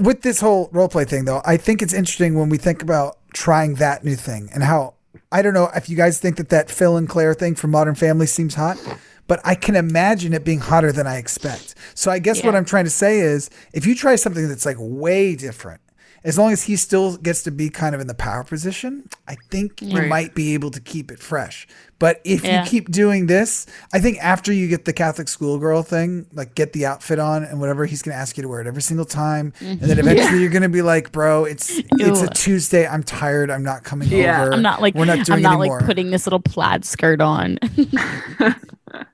[0.00, 3.18] with this whole role play thing, though, I think it's interesting when we think about
[3.34, 4.94] trying that new thing and how
[5.30, 7.94] I don't know if you guys think that that Phil and Claire thing from Modern
[7.94, 8.78] Family seems hot,
[9.26, 11.74] but I can imagine it being hotter than I expect.
[11.94, 14.76] So I guess what I'm trying to say is if you try something that's like
[14.78, 15.80] way different,
[16.24, 19.36] as long as he still gets to be kind of in the power position, I
[19.50, 20.08] think you Right.
[20.08, 21.66] might be able to keep it fresh.
[22.00, 22.62] But if Yeah.
[22.64, 26.72] you keep doing this, I think after you get the Catholic schoolgirl thing, like get
[26.72, 29.04] the outfit on and whatever, he's going to ask you to wear it every single
[29.06, 29.52] time.
[29.60, 30.00] And then mhm.
[30.00, 32.86] eventually you're going to be like, bro, it's it's a Tuesday.
[32.86, 33.50] I'm tired.
[33.50, 34.42] I'm not coming Yeah.
[34.42, 34.52] over.
[34.52, 35.78] I'm not like We're not doing I'm not anymore.
[35.78, 37.58] like putting this little plaid skirt on.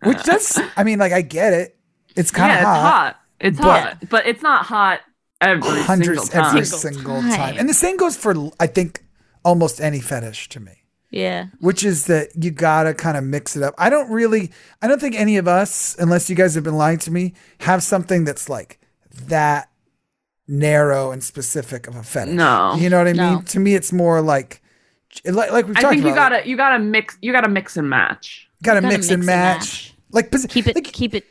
[0.03, 1.77] Which does, I mean, like, I get it.
[2.17, 2.83] It's kind yeah, of it's hot.
[2.93, 3.17] hot.
[3.41, 4.09] It's but- hot.
[4.09, 5.01] But it's not hot
[5.41, 6.57] every Hundreds single time.
[6.57, 7.31] every single time.
[7.31, 7.57] time.
[7.59, 9.05] And the same goes for, I think,
[9.45, 10.73] almost any fetish to me.
[11.11, 11.47] yeah.
[11.61, 13.75] which is that you gotta kind of mix it up.
[13.79, 14.51] I don't really,
[14.83, 17.83] I don't think any of us, unless you guys have been lying to me, have
[17.83, 18.81] something that's like
[19.27, 19.69] that
[20.49, 22.35] narrow and specific of a fetish.
[22.35, 22.75] No.
[22.77, 23.35] you know what I No.
[23.37, 23.43] mean.
[23.45, 24.61] To me, it's more like,
[25.25, 27.89] like, like we've I talked think you gotta you gotta mix you gotta mix and
[27.89, 28.49] match.
[28.63, 29.59] gotta, gotta mix, and mix and match.
[29.59, 29.95] match.
[30.11, 31.25] Like, pos- Keep it like, keep it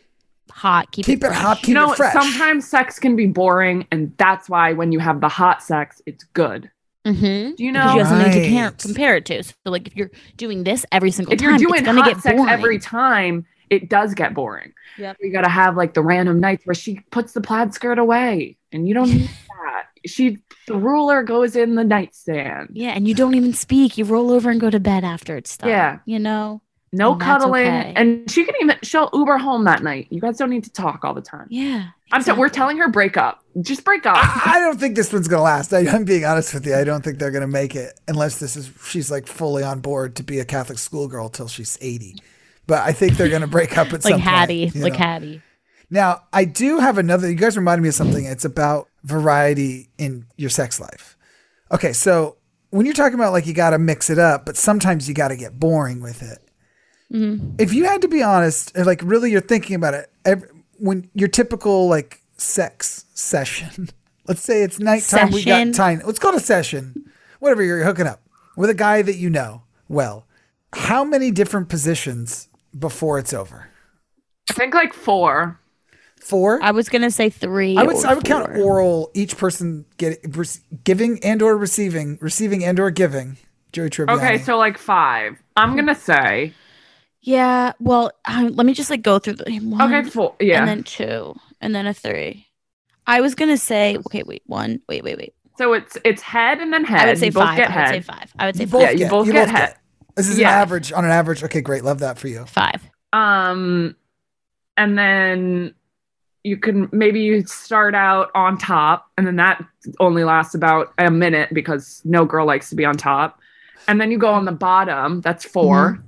[0.63, 0.91] hot.
[0.91, 1.60] Keep, keep it, it hot, fresh.
[1.60, 2.13] keep you know, it fresh.
[2.13, 6.23] sometimes sex can be boring, and that's why when you have the hot sex, it's
[6.34, 6.71] good.
[7.06, 7.56] Mm-hmm.
[7.56, 7.93] Do you know?
[7.93, 7.93] Because know?
[7.93, 9.43] you have something to compare, compare it to.
[9.43, 12.06] So like if you're doing this every single time, if time, you're doing it's hot
[12.06, 12.54] get sex boring.
[12.54, 14.73] every time, it does get boring.
[14.97, 15.17] Yep.
[15.19, 18.88] You gotta have like the random nights where she puts the plaid skirt away, and
[18.88, 19.30] you don't need
[19.63, 19.88] that.
[20.06, 22.69] She the ruler goes in the nightstand.
[22.71, 23.97] yeah, and you don't even speak.
[23.97, 25.69] You roll over and go to bed after it's done.
[25.69, 25.99] Yeah.
[26.06, 26.62] you know.
[26.93, 27.93] No And cuddling, okay.
[27.95, 30.08] and she can even she'll Uber home that night.
[30.12, 31.47] You guys don't need to talk all the time.
[31.49, 33.43] Yeah, I'm so we're telling her break up.
[33.62, 34.15] Just break up.
[34.15, 35.73] I don't think this one's gonna last.
[35.73, 36.75] I, I'm being honest with you.
[36.75, 40.15] I don't think they're gonna make it unless this is she's like fully on board
[40.17, 42.17] to be a Catholic schoolgirl till she's 80.
[42.67, 44.99] But I think they're gonna break up at like point, Hattie, you like know?
[44.99, 45.41] Hattie.
[45.89, 47.29] Now, I do have another.
[47.29, 48.25] You guys reminded me of something.
[48.25, 51.17] It's about variety in your sex life.
[51.71, 52.38] Okay, so
[52.69, 55.27] when you're talking about like you got to mix it up, but sometimes you got
[55.29, 56.39] to get boring with it.
[57.13, 57.56] Mm-hmm.
[57.60, 60.49] If you had to be honest, or like really you're thinking about it, every,
[60.80, 63.89] when your typical like sex session,
[64.28, 65.71] let's say it's nighttime, we Session?
[65.71, 66.02] got time.
[66.06, 68.21] Let's call it a session, whatever you're hooking up
[68.58, 70.26] with a guy that you know well.
[70.73, 73.69] How many different positions before it's over?
[74.49, 75.60] I think like four.
[76.19, 76.63] Four.
[76.63, 77.78] I was gonna say three.
[77.78, 80.23] I would I would count oral each person get
[80.84, 83.38] giving and or receiving, receiving and or giving.
[83.73, 84.17] Joey Tribbiani.
[84.17, 85.38] Okay, so like five.
[85.58, 86.54] I'm gonna say
[87.25, 87.73] Yeah.
[87.79, 90.36] Well, um, let me just like go through the one, okay, four.
[90.39, 90.59] Yeah.
[90.59, 92.47] and then two, and then a three.
[93.07, 95.33] I was gonna say, okay, wait, one, wait, wait, wait.
[95.57, 97.01] so it's it's head and then head.
[97.01, 97.57] I would say You both five.
[97.57, 98.05] Get I would say head.
[98.05, 98.33] five.
[98.38, 98.71] I would say you five.
[98.71, 99.67] both Yeah, you both you get both head.
[99.69, 99.77] get.
[100.15, 100.49] This is Yeah.
[100.55, 101.43] an average on an average.
[101.43, 101.83] Okay, great.
[101.83, 102.45] Love that for you.
[102.45, 102.81] Five.
[103.13, 103.95] Um,
[104.77, 105.73] and then
[106.43, 109.63] you can maybe you start out on top, and then that
[109.99, 113.39] only lasts about a minute because no girl likes to be on top.
[113.88, 115.21] And then you go on the bottom.
[115.21, 116.03] That's 4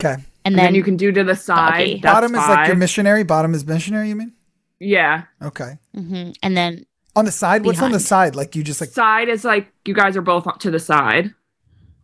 [0.00, 0.14] Okay.
[0.14, 1.78] and, And then, then, you can do to the side.
[1.78, 2.00] Doggy.
[2.00, 3.22] That's Bottom is like your missionary.
[3.24, 4.08] Bottom is missionary.
[4.08, 4.32] You mean?
[4.80, 5.24] Yeah.
[5.42, 5.78] Okay.
[5.96, 6.30] Mm-hmm.
[6.42, 6.84] and then
[7.16, 8.34] On the side, what's on the side?
[8.34, 11.32] Like you just like side is like you guys are both to the side,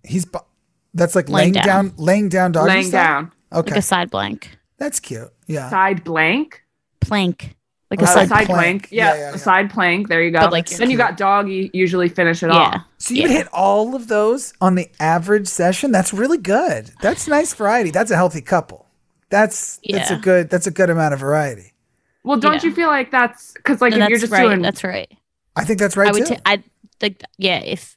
[0.05, 0.24] he's.
[0.24, 0.46] bo-
[0.94, 1.87] That's like laying, Laying down.
[1.88, 1.94] down.
[1.98, 3.22] laying down, doggy laying style?
[3.22, 3.33] down.
[3.53, 5.29] Okay, like a side blank, that's cute.
[5.46, 5.68] Yeah.
[5.68, 6.62] Side blank.
[7.00, 7.57] plank,
[7.90, 8.48] like a side, side, plank.
[8.48, 8.88] plank.
[8.92, 9.35] Yeah, Yeah, yeah, yeah.
[9.35, 10.09] a side plank.
[10.09, 10.40] There you go.
[10.40, 11.70] But, like, then you got doggy.
[11.72, 12.57] Usually finish it Yeah.
[12.57, 12.83] off.
[12.98, 13.37] So you would Yeah.
[13.38, 15.90] hit all of those on the average session.
[15.90, 16.92] That's really good.
[17.03, 17.90] That's nice variety.
[17.90, 18.87] That's a healthy couple.
[19.29, 20.50] That's that's a good.
[20.50, 21.72] That's a good amount of variety.
[22.24, 22.68] Well, don't Yeah.
[22.68, 24.42] you feel like that's because like No, if you're just right.
[24.42, 25.11] doing That's right.
[25.57, 26.26] I think that's right I would.
[26.26, 26.35] too.
[26.35, 26.62] ta- I
[27.03, 27.22] like.
[27.38, 27.59] Yeah.
[27.61, 27.96] If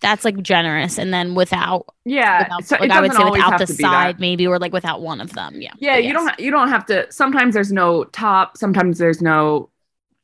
[0.00, 3.26] that's like generous, and then without, yeah, without so like it I would doesn't say
[3.26, 4.20] always without have the to be side, that.
[4.20, 5.60] maybe, or like without one of them.
[5.60, 5.72] Yeah.
[5.78, 7.10] Yeah, But you don't ha- you don't have to.
[7.12, 8.56] Sometimes there's no top.
[8.56, 9.68] Sometimes there's no.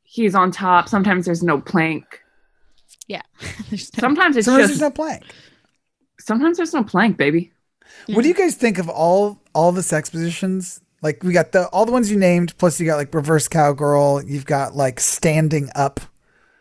[0.03, 0.87] He's on top.
[0.89, 2.21] Sometimes there's no plank.
[3.07, 3.21] Yeah.
[3.71, 4.79] No- Sometimes it's Sometimes just.
[4.79, 5.23] there's no plank.
[6.19, 7.51] sometimes there's no plank, baby.
[8.07, 10.81] What do you guys think of all all the sex positions?
[11.01, 14.23] Like we got the all the ones you named, plus you got like reverse cowgirl.
[14.23, 15.99] You've got like standing up.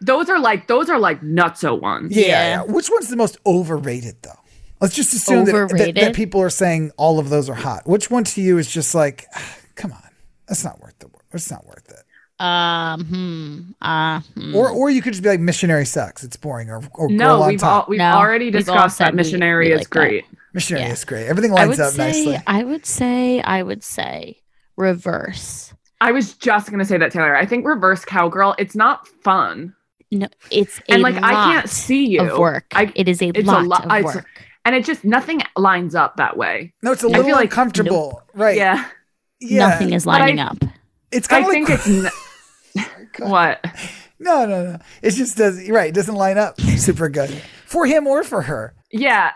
[0.06, 2.16] Those are like those are like nutso ones.
[2.16, 2.26] Yeah.
[2.26, 2.30] Yeah.
[2.48, 2.62] yeah.
[2.62, 4.38] Which one's the most overrated though?
[4.80, 7.86] Let's just assume that, that, that people are saying all of those are hot.
[7.86, 9.24] Which one to you is just like,
[9.74, 10.10] come on,
[10.46, 11.08] that's not worth the.
[11.32, 12.02] It's not worth it.
[12.38, 13.04] Um.
[13.04, 13.86] Hmm.
[13.86, 14.20] Uh.
[14.20, 14.54] hmm.
[14.54, 16.22] Or or you could just be like missionary sucks.
[16.24, 16.68] It's boring.
[16.70, 19.72] Or or girl No, on we've all, we've No, already we've discussed that missionary we
[19.72, 19.98] is like that.
[19.98, 20.24] great.
[20.52, 20.92] missionary yeah.
[20.92, 21.26] is great.
[21.26, 22.06] Everything lines up say.
[22.06, 22.38] nicely.
[22.46, 23.40] I would say.
[23.40, 24.42] I would say.
[24.76, 25.72] Reverse.
[26.00, 27.34] I was just gonna say that, Taylor.
[27.34, 28.54] I think reverse cowgirl.
[28.58, 29.74] It's not fun,
[30.12, 32.20] No, it's and a like I can't see you.
[32.30, 32.66] of work.
[32.74, 34.26] I, it is a it's a lot lot- of it's- work.
[34.64, 36.72] and it just nothing lines up that way.
[36.82, 38.22] No, it's a little feel like- uncomfortable.
[38.34, 38.56] Right.
[38.56, 38.86] Yeah,
[39.40, 39.68] Yeah.
[39.68, 40.58] Nothing is But I- lining up.
[41.10, 41.88] It's I kind of think like it's
[42.76, 42.90] n-
[43.30, 43.64] what.
[44.18, 44.78] no, no, no.
[45.02, 45.62] It just does.
[45.66, 45.88] You're right.
[45.88, 47.30] It doesn't line up super good
[47.66, 48.74] for him or for her.
[48.92, 49.32] Yeah,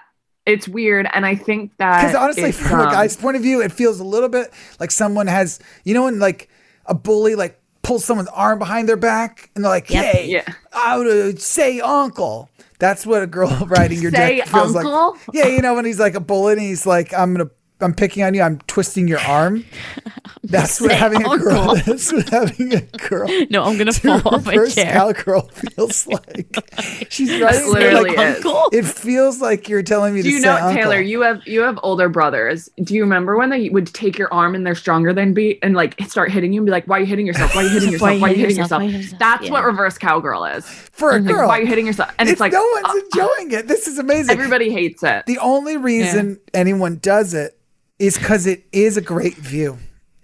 [0.47, 3.43] it's weird, and I think that Because honestly, it's, from a um, guy's point of
[3.43, 6.49] view, it feels a little bit like someone has, you know, when like
[6.87, 10.05] a bully like pulls someone's arm behind their back and they're like, Yep.
[10.05, 10.45] "Hey, Yeah.
[10.73, 15.13] I would say uncle." That's what a girl riding your Say dick feels uncle?
[15.13, 15.21] like.
[15.35, 17.51] Yeah, you know when he's like a bullet and he's like, "I'm gonna."
[17.83, 18.43] I'm picking on you.
[18.43, 19.65] I'm twisting your arm.
[20.45, 21.75] That's what Say having a girl.
[21.87, 23.29] That's what having a girl.
[23.51, 24.91] No, I'm gonna to fall off my reverse chair.
[24.93, 26.57] cowgirl feels like.
[27.11, 27.63] She's right.
[27.67, 28.37] literally like, is.
[28.45, 28.69] Uncle.
[28.73, 30.73] It feels like you're telling me Do to you say know, uncle.
[30.83, 31.01] Taylor?
[31.01, 32.71] You have you have older brothers.
[32.83, 35.75] Do you remember when they would take your arm and they're stronger than be and
[35.75, 37.55] like start hitting you and be like, "Why are you hitting yourself?
[37.55, 38.21] Why are you hitting yourself?
[38.21, 39.19] Why are you hitting yourself?" Why you hitting yourself?
[39.21, 39.51] That's Yeah.
[39.51, 40.65] what reverse cowgirl is.
[40.67, 41.49] for a Like, girl.
[41.49, 42.13] why are you hitting yourself?
[42.19, 43.69] And it's, like no one's uh, enjoying it.
[43.69, 44.31] This is amazing.
[44.33, 45.27] everybody hates it.
[45.27, 47.59] the only reason anyone does it
[47.99, 49.77] is because it is a great view.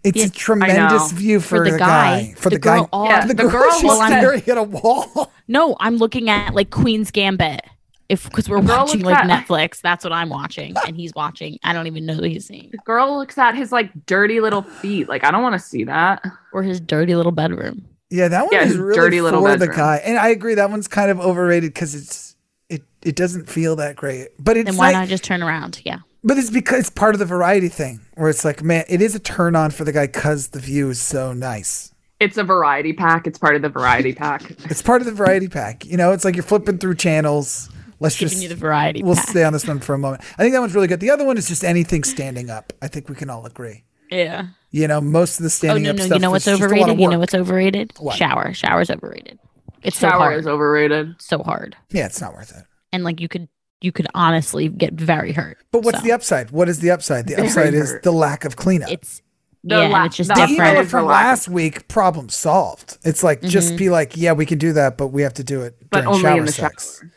[0.06, 0.26] It's Yeah.
[0.26, 2.20] a tremendous view for, For the the guy.
[2.28, 2.34] guy.
[2.36, 2.76] For The the, guy.
[2.78, 5.32] girl all- Yeah, the, the girl, girl she's looks at- staring at a wall.
[5.48, 7.60] No, I'm looking at like Queen's Gambit.
[8.08, 11.58] If because we're watching like at- Netflix, that's what I'm watching, and he's watching.
[11.64, 14.62] I don't even know who he's seeing, The girl looks at his like dirty little
[14.62, 15.08] feet.
[15.08, 16.24] Like I don't want to see that.
[16.52, 17.84] or his dirty little bedroom.
[18.08, 19.76] Yeah, that one Yeah, is really dirty little for the bedroom.
[19.76, 19.96] guy.
[20.04, 22.36] And I agree that one's kind of overrated because it's
[22.68, 24.28] it it doesn't feel that great.
[24.38, 25.82] But it's Then why like, not just turn around?
[25.84, 29.00] Yeah, But it's because it's part of the variety thing where it's like, man, it
[29.00, 31.92] is a turn on for the guy because the view is so nice.
[32.18, 33.26] It's a variety pack.
[33.28, 34.42] It's part of the variety pack.
[34.68, 35.84] It's part of the variety pack.
[35.86, 37.70] You know, it's like you're flipping through channels.
[38.00, 39.02] Let's giving just you the variety.
[39.02, 39.28] we'll pack.
[39.28, 40.22] stay on this one for a moment.
[40.36, 41.00] I think that one's really good.
[41.00, 42.72] The other one is just anything standing up.
[42.82, 43.84] I think we can all agree.
[44.10, 44.48] Yeah.
[44.72, 46.04] You know, most of the Oh standing no, up no.
[46.06, 47.00] stuff You know what's is just a lot overrated?
[47.00, 47.20] You know work.
[47.20, 47.92] what's overrated?
[47.98, 48.16] What?
[48.16, 48.52] Shower.
[48.52, 49.38] Shower's overrated.
[49.82, 50.40] It's so Shower hard.
[50.40, 51.14] is overrated.
[51.20, 52.64] so hard, Yeah, it's not worth it.
[52.92, 53.48] and like you could
[53.80, 55.58] you could honestly get very hurt.
[55.70, 56.50] But what's So, the upside?
[56.50, 57.26] What is the upside?
[57.26, 58.90] The Very upside is the lack of cleanup.
[58.90, 59.20] It's
[59.64, 60.72] The yeah, la- it's just the the different.
[60.76, 62.98] email from the lack of- last week, problem solved.
[63.04, 63.78] It's like just Mhm.
[63.78, 66.08] be like, yeah, we can do that, but we have to do it But during
[66.08, 67.00] only shower in the sex.
[67.00, 67.10] shower.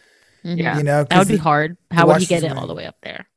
[0.56, 0.58] Mhm.
[0.60, 0.78] Yeah.
[0.78, 1.78] You know, That would be the- hard.
[1.92, 2.68] How would he get is it all right.
[2.68, 3.28] the way up there?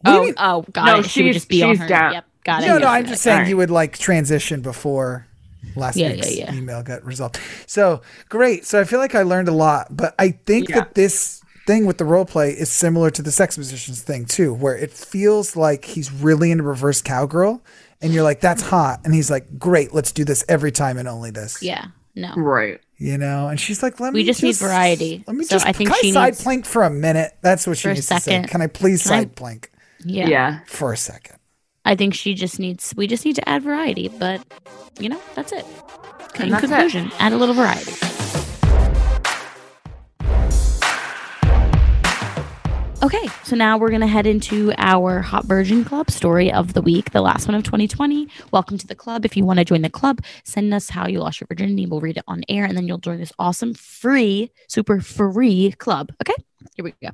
[0.00, 1.06] What do you Oh, oh, got No, it.
[1.10, 1.86] She would just be on her.
[1.88, 2.12] down.
[2.14, 2.66] Yep, got it.
[2.66, 3.24] No, no, I'm just yeah.
[3.24, 3.48] saying Alright.
[3.50, 5.26] you would like transition before
[5.74, 6.54] last Yeah, week's yeah, yeah.
[6.58, 7.38] email got resolved.
[7.66, 8.66] So great.
[8.66, 10.76] So I feel like I learned a lot, but I think Yeah.
[10.80, 14.54] that this thing with the role play is similar to the sex positions thing too,
[14.54, 17.62] where it feels like he's really into reverse cowgirl,
[18.00, 21.08] and you're like, "That's hot," and he's like, "Great, let's do this every time and
[21.08, 22.32] only this." Yeah, no.
[22.36, 22.80] Right.
[22.98, 25.22] You know, and she's like, "Let We me just need variety.
[25.26, 25.66] Let me So just.
[25.66, 27.36] I think can she I side needs- plank for a minute?
[27.42, 28.42] That's what she For a needs to say.
[28.48, 29.70] Can I please Can I- side plank
[30.04, 30.28] Yeah.
[30.28, 30.58] Yeah.
[30.66, 31.36] for a second?
[31.84, 32.94] I think she just needs.
[32.96, 34.40] We just need to add variety, but
[34.98, 35.64] you know that's it.
[36.40, 36.68] In that's it.
[36.68, 37.92] conclusion, add a little variety.
[43.06, 47.12] Okay, so now we're gonna head into our Hot Virgin Club story of the week,
[47.12, 48.26] the last one of 2020.
[48.50, 49.24] Welcome to the club.
[49.24, 51.86] If you want to join the club, send us how you lost your virginity.
[51.86, 56.10] We'll read it on air, and then you'll join this awesome, free, super free club.
[56.20, 56.34] Okay,
[56.74, 57.10] here we go.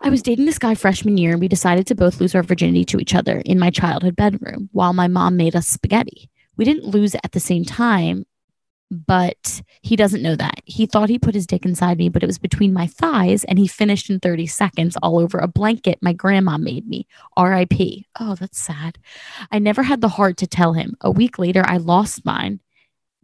[0.00, 2.84] I was dating this guy freshman year and we decided to both lose our virginity
[2.86, 6.28] to each other in my childhood bedroom while my mom made us spaghetti.
[6.56, 8.26] We didn't lose at the same time,
[8.90, 10.60] but he doesn't know that.
[10.64, 13.58] He thought he put his dick inside me, but it was between my thighs and
[13.58, 17.06] he finished in 30 seconds all over a blanket my grandma made me.
[17.38, 18.04] RIP.
[18.20, 18.98] Oh, that's sad.
[19.50, 20.94] I never had the heart to tell him.
[21.00, 22.60] A week later, I lost mine.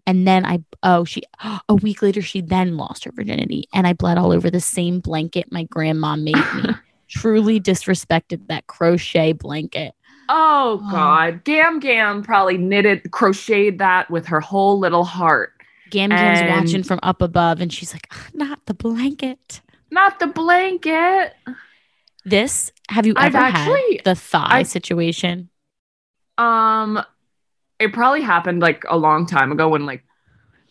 [0.04, 1.22] And then I, oh, she,
[1.68, 5.00] a week later, she then lost her virginity and I bled all over the same
[5.00, 6.74] blanket my grandma made me.
[7.08, 9.94] Truly disrespected that crochet blanket.
[10.35, 15.53] Oh God, Gam Gam probably knitted, crocheted that with her whole little heart.
[15.91, 19.61] Gam Gam's And- watching from up above and she's like, "Ah, not the blanket.
[19.91, 21.35] Not the blanket.
[22.24, 25.51] This, have you I've ever actually- had the thigh I- situation?
[26.39, 27.03] Um,
[27.78, 30.03] it probably happened like a long time ago when like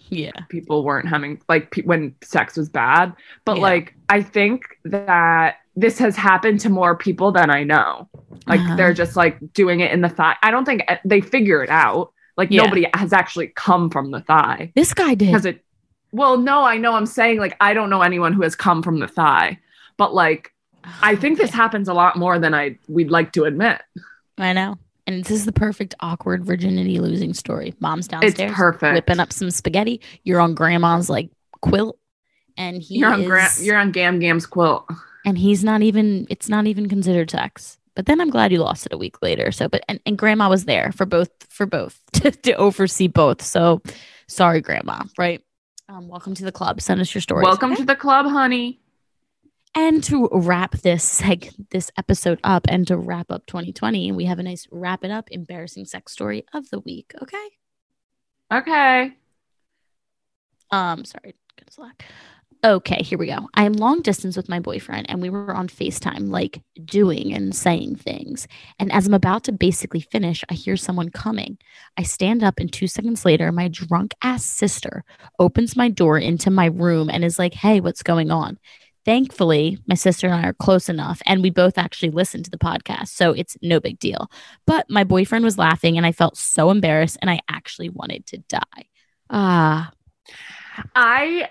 [0.09, 0.31] Yeah.
[0.49, 3.13] people weren't having like pe- when sex was bad.
[3.45, 3.61] But Yeah.
[3.61, 8.09] like I think that this has happened to more people than I know.
[8.51, 8.75] Like Uh-huh.
[8.75, 10.35] they're just like doing it in the thigh.
[10.43, 12.11] I don't think uh, they figure it out.
[12.37, 12.63] Like Yeah.
[12.63, 15.27] nobody has actually come from the thigh This guy did.
[15.27, 15.63] because it.
[16.11, 16.93] Well, no, I know.
[16.93, 19.57] I'm saying like I don't know anyone who has come from the thigh,
[19.97, 20.53] but like
[21.01, 23.81] I think this happens a lot more than I we'd like to admit.
[24.37, 24.77] I know.
[25.07, 27.73] And this is the perfect awkward virginity losing story.
[27.79, 28.93] Mom's downstairs it's perfect.
[28.93, 30.01] whipping up some spaghetti.
[30.23, 31.29] You're on grandma's like
[31.61, 31.97] quilt.
[32.57, 34.85] And he you're on is, Gra- you're on Gam Gam's quilt.
[35.25, 37.77] and he's not even it's not even considered sex.
[37.95, 39.51] But then I'm glad you lost it a week later.
[39.51, 43.41] So but and, and grandma was there for both for both to, to oversee both.
[43.41, 43.81] So
[44.27, 45.41] sorry, grandma, right?
[45.89, 46.81] Um, welcome to the club.
[46.81, 47.43] Send us your stories.
[47.43, 47.81] Welcome okay?
[47.81, 48.79] to the club, honey.
[49.73, 54.39] And to wrap this seg- this episode up and to wrap up 2020, we have
[54.39, 57.13] a nice wrap it up embarrassing sex story of the week.
[57.21, 57.47] Okay.
[58.51, 59.13] Okay.
[60.71, 62.05] Um, sorry, good slack.
[62.63, 63.49] Okay, here we go.
[63.55, 67.55] I am long distance with my boyfriend, and we were on FaceTime, like doing and
[67.55, 68.47] saying things.
[68.77, 71.57] And as I'm about to basically finish, I hear someone coming.
[71.97, 75.03] I stand up, and two seconds later, my drunk ass sister
[75.39, 78.59] opens my door into my room and is like, Hey, what's going on?
[79.05, 82.59] Thankfully, my sister and I are close enough, and we both actually listen to the
[82.59, 84.29] podcast, so it's no big deal.
[84.67, 88.37] But my boyfriend was laughing, and I felt so embarrassed, and I actually wanted to
[88.37, 88.85] die.
[89.31, 89.91] Ah,
[90.93, 91.49] I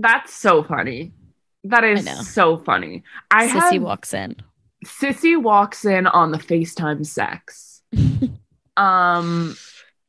[0.00, 1.12] that's so funny.
[1.64, 3.02] That is so funny.
[3.30, 4.36] I Sissy have walks in.
[4.84, 7.82] Sissy walks in on the FaceTime sex.
[8.76, 9.56] um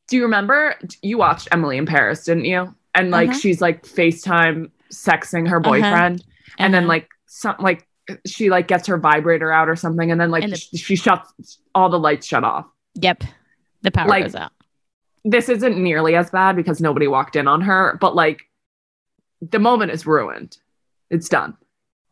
[0.07, 2.73] do you remember you watched Emily in Paris, didn't you?
[2.93, 3.39] And like Uh-huh.
[3.39, 6.23] she's like FaceTime sexing her boyfriend
[6.57, 6.89] and then Uh-huh.
[6.89, 7.87] like some like
[8.25, 10.95] she like gets her vibrator out or something and then like And the- sh- she
[10.95, 12.65] shuts all the lights shut off.
[12.95, 13.23] Yep.
[13.83, 14.51] The power Like- goes out.
[15.23, 18.41] This isn't nearly as bad because nobody walked in on her, but like
[19.41, 20.57] the moment is ruined.
[21.09, 21.57] It's done.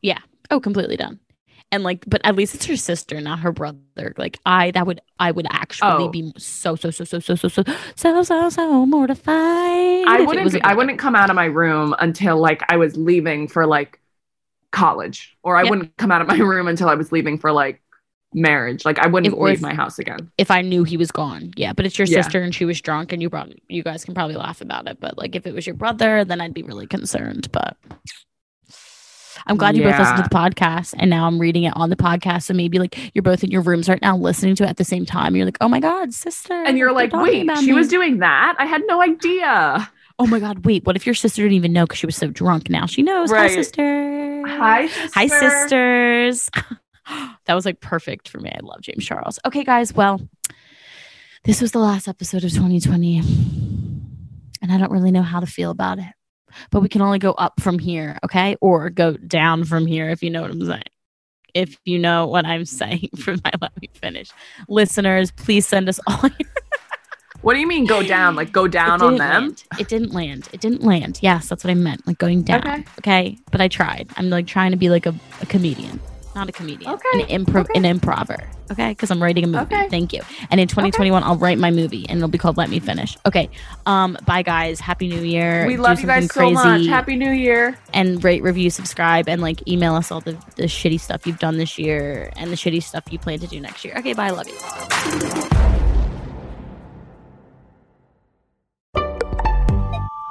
[0.02, 0.20] Yeah.
[0.52, 1.20] Oh, completely done.
[1.72, 4.16] And like, but at least it's her sister, not her brother.
[4.18, 6.10] Like I, that would, I would actually Oh.
[6.10, 7.64] be so, so, so, so, so, so, so,
[7.96, 10.08] so, so, so mortified.
[10.08, 13.48] I wouldn't be, I wouldn't come out of my room until like I was leaving
[13.48, 14.00] for like
[14.72, 15.70] college or I Yep.
[15.70, 17.82] wouldn't come out of my room until I was leaving for like
[18.34, 18.86] marriage.
[18.86, 20.32] Like I wouldn't If- leave if- my house again.
[20.38, 21.74] If I knew he was gone, yeah.
[21.74, 22.22] But it's your Yeah.
[22.22, 25.00] sister, and she was drunk, and you brought you guys can probably laugh about it.
[25.00, 27.50] But like, if it was your brother, then I'd be really concerned.
[27.52, 27.76] But
[29.48, 31.96] I'm glad you both listened to the podcast, and now I'm reading it on the
[31.96, 32.44] podcast.
[32.44, 34.84] So maybe like you're both in your rooms right now, listening to it at the
[34.84, 35.36] same time.
[35.36, 38.56] You're like, oh my god, sister, And you're like, wait, she was doing that?
[38.60, 39.90] I had no idea.
[40.20, 42.28] Oh my God, wait, what if your sister didn't even know because she was so
[42.28, 42.70] drunk?
[42.70, 43.32] Now she knows.
[43.32, 43.52] Hi, Right.
[43.52, 44.44] sister.
[44.46, 45.10] Hi, sister.
[45.16, 46.50] Hi, sisters.
[47.46, 48.52] that was like perfect for me.
[48.52, 49.40] I love James Charles.
[49.46, 50.22] Okay, guys, well,
[51.44, 53.18] this was the last episode of 2020.
[54.62, 56.06] And I don't really know how to feel about it.
[56.72, 58.56] But we can only go up from here, okay?
[58.60, 60.84] Or go down from here, if you know what I'm saying.
[61.54, 64.30] If you know what I'm saying, for my let me finish.
[64.68, 66.50] Listeners, please send us all your
[67.42, 68.36] What do you mean go down?
[68.36, 69.44] Like go down on them?
[69.44, 69.64] land.
[69.80, 70.50] It didn't land.
[70.52, 71.20] It didn't land.
[71.22, 72.06] Yes, that's what I meant.
[72.06, 72.60] Like going down.
[72.68, 72.84] Okay.
[73.00, 73.38] Okay.
[73.52, 74.10] But I tried.
[74.18, 76.00] I'm like trying to be like a, a comedian,
[76.36, 76.92] not a comedian.
[76.92, 77.24] Okay.
[77.34, 77.74] An improv, Okay.
[77.80, 78.38] an improver.
[78.72, 78.90] Okay.
[78.90, 79.64] Because I'm writing a movie.
[79.74, 79.90] Okay.
[79.90, 80.22] Thank you.
[80.52, 83.18] And in 2021, I'll write my movie, and it'll be called Let Me Finish.
[83.26, 83.50] Okay.
[83.86, 84.18] Um.
[84.26, 84.80] Bye, guys.
[84.80, 85.66] Happy New Year.
[85.68, 86.86] We Do love you guys something so much.
[86.88, 87.78] Happy New Year.
[87.94, 91.58] and rate, review, subscribe, and like email us all the, the shitty stuff you've done
[91.58, 93.96] this year and the shitty stuff you plan to do next year.
[93.98, 94.14] Okay.
[94.14, 94.28] Bye.
[94.28, 95.60] I love you.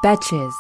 [0.05, 0.55] Betches.